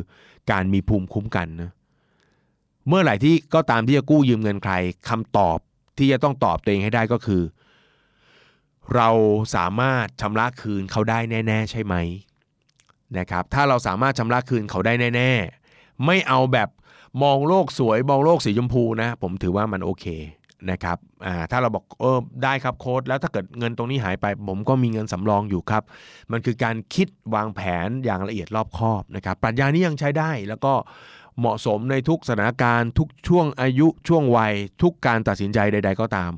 [0.52, 1.72] การมีภูมิคุ้มกันนะ
[2.88, 4.74] เมื่อไหร่ที่ก็ตามที่จะกู้ยืมเงินใคร
[5.10, 5.58] คำตอบ
[5.98, 7.44] ที่จะต้องตอบตัวเองให้ได้ก็คือ
[8.96, 9.10] เรา
[9.56, 11.96] สามารถชำระคืนเขาได้แน่ ๆ ใช่ไหม
[13.18, 15.32] นะครับถ้าเราสามารถชำระคืนเขาได้แน่
[15.68, 16.70] ๆ ไม่เอาแบบ
[17.24, 20.06] มองโลกสวยมองโลกสีชมพูนะ ผมถือว่ามันโอเค
[20.72, 20.98] นะครับ
[21.52, 25.84] ถ้าเราบอกเออได้ครับโค้ดแล้วถ้าเกิดเงินตรงนี้หายไปผมก็มีเงินสำรองอยู่ครับ
[26.32, 30.74] มันคือการคิดวางแผนอย่างละเอียดรอบคอบนะครับปรัชญานี้ยังใช้ได้แล้วก็
[31.40, 36.32] เหมาะสมในทุกสถานการณ์ทุกช่วงอายุช่วงวัย ทุกการตัดสินใจใด ๆ ก็ตาม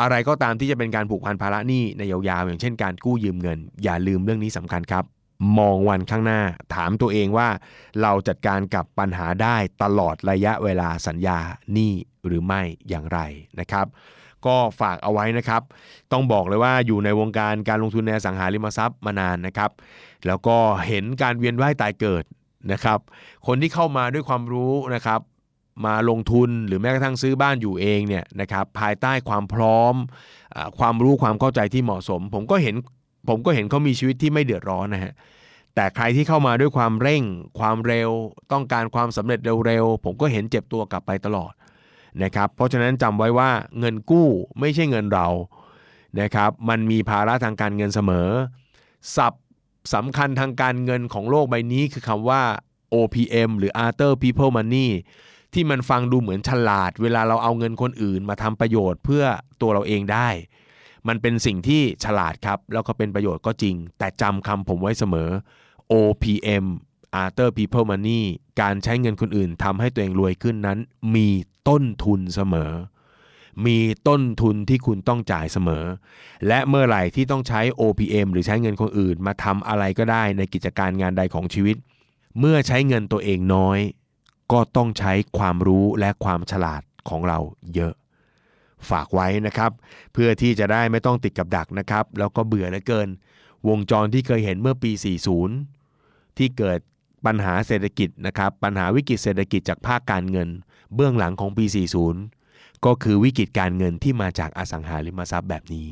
[0.00, 5.04] อะไรก็ตามที่จะเป็นการผูกพันภาระหนี้ในยาวๆอย่างเช่นการกู้ยืมเงิน อย่าลืมเรื่องนี้สำคัญครับ
[5.58, 6.40] มองวันข้างหน้า
[6.74, 7.48] ถามตัวเองว่า
[8.02, 11.38] เราจัดการกับปัญหาได้ตลอดระยะเวลาสัญญา
[11.76, 11.92] นี้
[12.26, 13.20] หรือไม่อย่างไร
[13.60, 13.86] นะครับ
[14.46, 15.62] ก็ฝากเอาไว้นะครับ
[16.12, 19.70] ต้องบอกเลยว่าอยู่ในวงการการลงทุนในสังหาริมทรัพย์มานานนะครับ
[20.26, 20.56] แล้วก็
[20.88, 22.24] เห็นการเวียนว่ายตายเกิด
[22.72, 22.98] นะครับ
[23.46, 25.20] คนที่เข้ามาด้วยความรู้นะครับ
[25.84, 29.94] มาลงทุนหรือแม้กระทั่งซื้อบ้านอยู่เองเนี่ยนะครับภายใต้ความพร้อม
[30.54, 32.76] อความรู้ความเข้าใจที่เหมาะสม ผมก็เห็น
[33.28, 35.12] ผมก็เห็นเขามีชีวิตที่ไม่เดือดร้อนนะฮะ
[35.74, 37.22] แต่ใครที่เข้ามาด้วยความเร่ง
[37.58, 38.10] ความเร็ว
[38.52, 41.52] ต้องการความสำเร็จเร็วๆผมก็เห็นเจ็บตัวกลับไปตลอด
[42.22, 44.28] นะครับ เพราะฉะนั้นจำไว้ว่าเงินกู้
[44.60, 45.28] ไม่ใช่เงินเรา
[46.20, 48.28] นะครับ มันมีภาระทางการเงินเสมอ
[49.16, 49.44] ศัพท์
[49.94, 52.42] สำคัญทางการเงินของโลกใบนี้คือคำว่า
[52.94, 54.88] OPM หรือ Other People Money
[55.54, 59.24] ที่มันฟังดูเหมือนฉลาด เวลาเราเอาเงินคนอื่นมาทำประโยชน์เพื่อ
[59.60, 60.28] ตัวเราเองได้
[61.08, 65.28] มันเป็นสิ่งที่ฉลาดครับ แล้วก็เป็นประโยชน์ก็จริง แต่จำคำผมไว้เสมอ
[65.92, 66.66] OPM
[67.22, 68.22] Other People Money
[68.60, 70.78] การใช้เงินคนอื่นทำให้ตัวเองรวยขึ้นนั้น
[71.14, 71.28] มี
[71.68, 72.72] ต้นทุนเสมอ
[73.66, 73.78] มี
[74.08, 75.84] ต้นทุนที่คุณต้องจ่ายเสมอ
[76.46, 81.76] และเมื่อไหร่ที่ต้องใช้ OPM หรือใช้เงินคนอื่น มาทำอะไรก็ได้ในกิจการงานใดของชีวิต
[82.38, 83.78] เมื่อใช้เงินตัวเองน้อย
[84.52, 87.38] ก็ต้องใช้ความรู้และความฉลาดของเรา
[87.74, 87.94] เยอะ
[88.90, 89.70] ฝากไว้นะครับ
[90.12, 93.08] เพื่อที่จะได้ไม่ต้องติดกับดักนะครับ แล้วก็เบื่อเหลือเกิน
[93.68, 94.92] วงจรที่เคยเห็นเมื่อปี
[95.64, 96.78] 40 ที่เกิด
[97.26, 100.48] ปัญหาเศรษฐกิจนะครับปัญหาวิกฤตเศรษฐกิจจากภาคการเงิน
[100.94, 101.64] เบื้องหลังของปี
[102.26, 105.86] 40 ก็คือวิกฤตการเงินที่มาจากอสังหาริมทรัพย์แบบนี้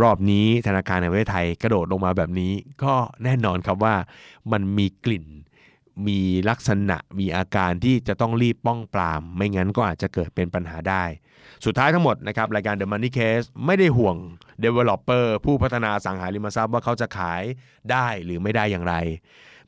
[0.00, 2.52] รอบนี้ธนาคารแห่งประเทศไทยกระโดดลงมาแบบนี้
[2.82, 2.94] ก็
[3.24, 3.94] แน่นอนครับว่า
[4.52, 5.26] มันมีกลิ่น
[6.06, 11.04] มีลักษณะมีอาการที่จะต้องรีบป้องปราม ไม่งั้นก็อาจจะเกิดเป็นปัญหาได้
[11.66, 14.16] สุดท้ายทั้งหมดนะครับรายการ The Money Case ไม่ได้ห่วง
[14.64, 17.42] Developer ผู้พัฒนาสังหาริมทรัพย์ว่าเขาจะขาย
[17.90, 18.94] ได้หรือไม่ได้อย่างไร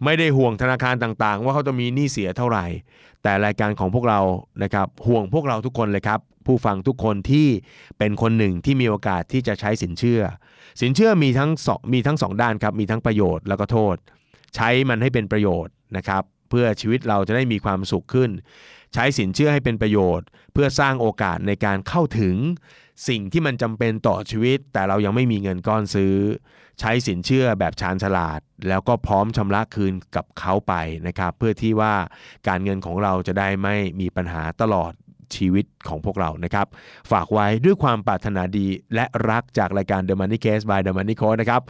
[0.05, 2.67] ไม่ได้ห่วงธนาคารต่างๆ ว่าเขาจะมีหนี้เสียเท่าไหร่
[3.23, 4.21] แต่รายการของพวกเรา
[4.63, 7.49] นะครับห่วงพวกเราทุกคนเลยครับ ผู้ฟังทุกคนที่
[7.99, 10.21] เป็นคนหนึ่งที่มีโอกาสที่จะใช้สินเชื่อ
[10.81, 13.97] สินเชื่อมีทั้งสองมีทั้งสองด้านครับมีทั้งประโยชน์แล้วก็โทษ
[14.55, 18.31] ใช้มันให้เป็นประโยชน์นะครับเพื่อชีวิตเราจะได้มีความสุขขึ้น
[18.95, 22.37] ใช้สินเชื่อให้เป็นประโยชน์ เพื่อสร้างโอกาสในการเข้าถึง
[23.09, 26.15] สิ่งที่มันจำเป็นต่อชีวิต แต่เรายังไม่มีเงินก้อนซื้อ
[26.81, 30.75] ใช้สินเชื่อแบบชาญฉลาด แล้วก็พร้อมชำระคืนกับเขาไป
[31.07, 31.95] นะครับ เพื่อที่ว่า
[32.49, 34.93] การเงินของเราจะได้ไม่มีปัญหาตลอด
[35.37, 36.67] ชีวิตของพวกเรานะครับ
[37.11, 41.63] ฝากไว้ด้วยความปรารถนาดีและรักจากรายการ The Money Case by The Money Coach นะครับ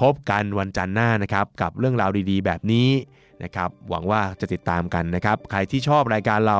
[0.00, 2.88] พบกันวันจันทร์หน้านะครับ กับเรื่องราวดีๆ แบบนี้
[3.44, 6.58] นะครับหวังว่าจะติดตามกันนะครับ ใครที่ชอบรายการเรา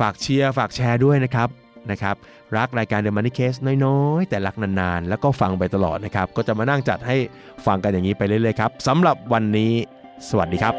[0.00, 1.48] ฝากเชียร์ฝากแชร์ด้วยนะครับ
[1.90, 2.16] นะครับ
[2.56, 7.16] รักรายการ The Money Case น้อยๆ แต่รักนานๆ แล้วก็ฟังไปตลอดนะครับ ก็จะมานั่งจัดให้
[7.66, 9.72] ฟังกันอย่างนี้ไปเรื่อยๆครับสำหรับวันนี้
[10.28, 10.74] สวัสดีครับ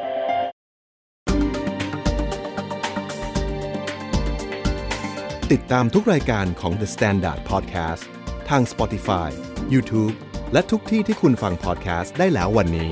[5.51, 8.03] ติดตามทุกรายการของ The Standard Podcast
[8.49, 9.29] ทาง Spotify,
[9.73, 10.15] YouTube
[10.53, 12.91] และทุกที่ที่คุณฟัง podcast ได้แล้ววันนี้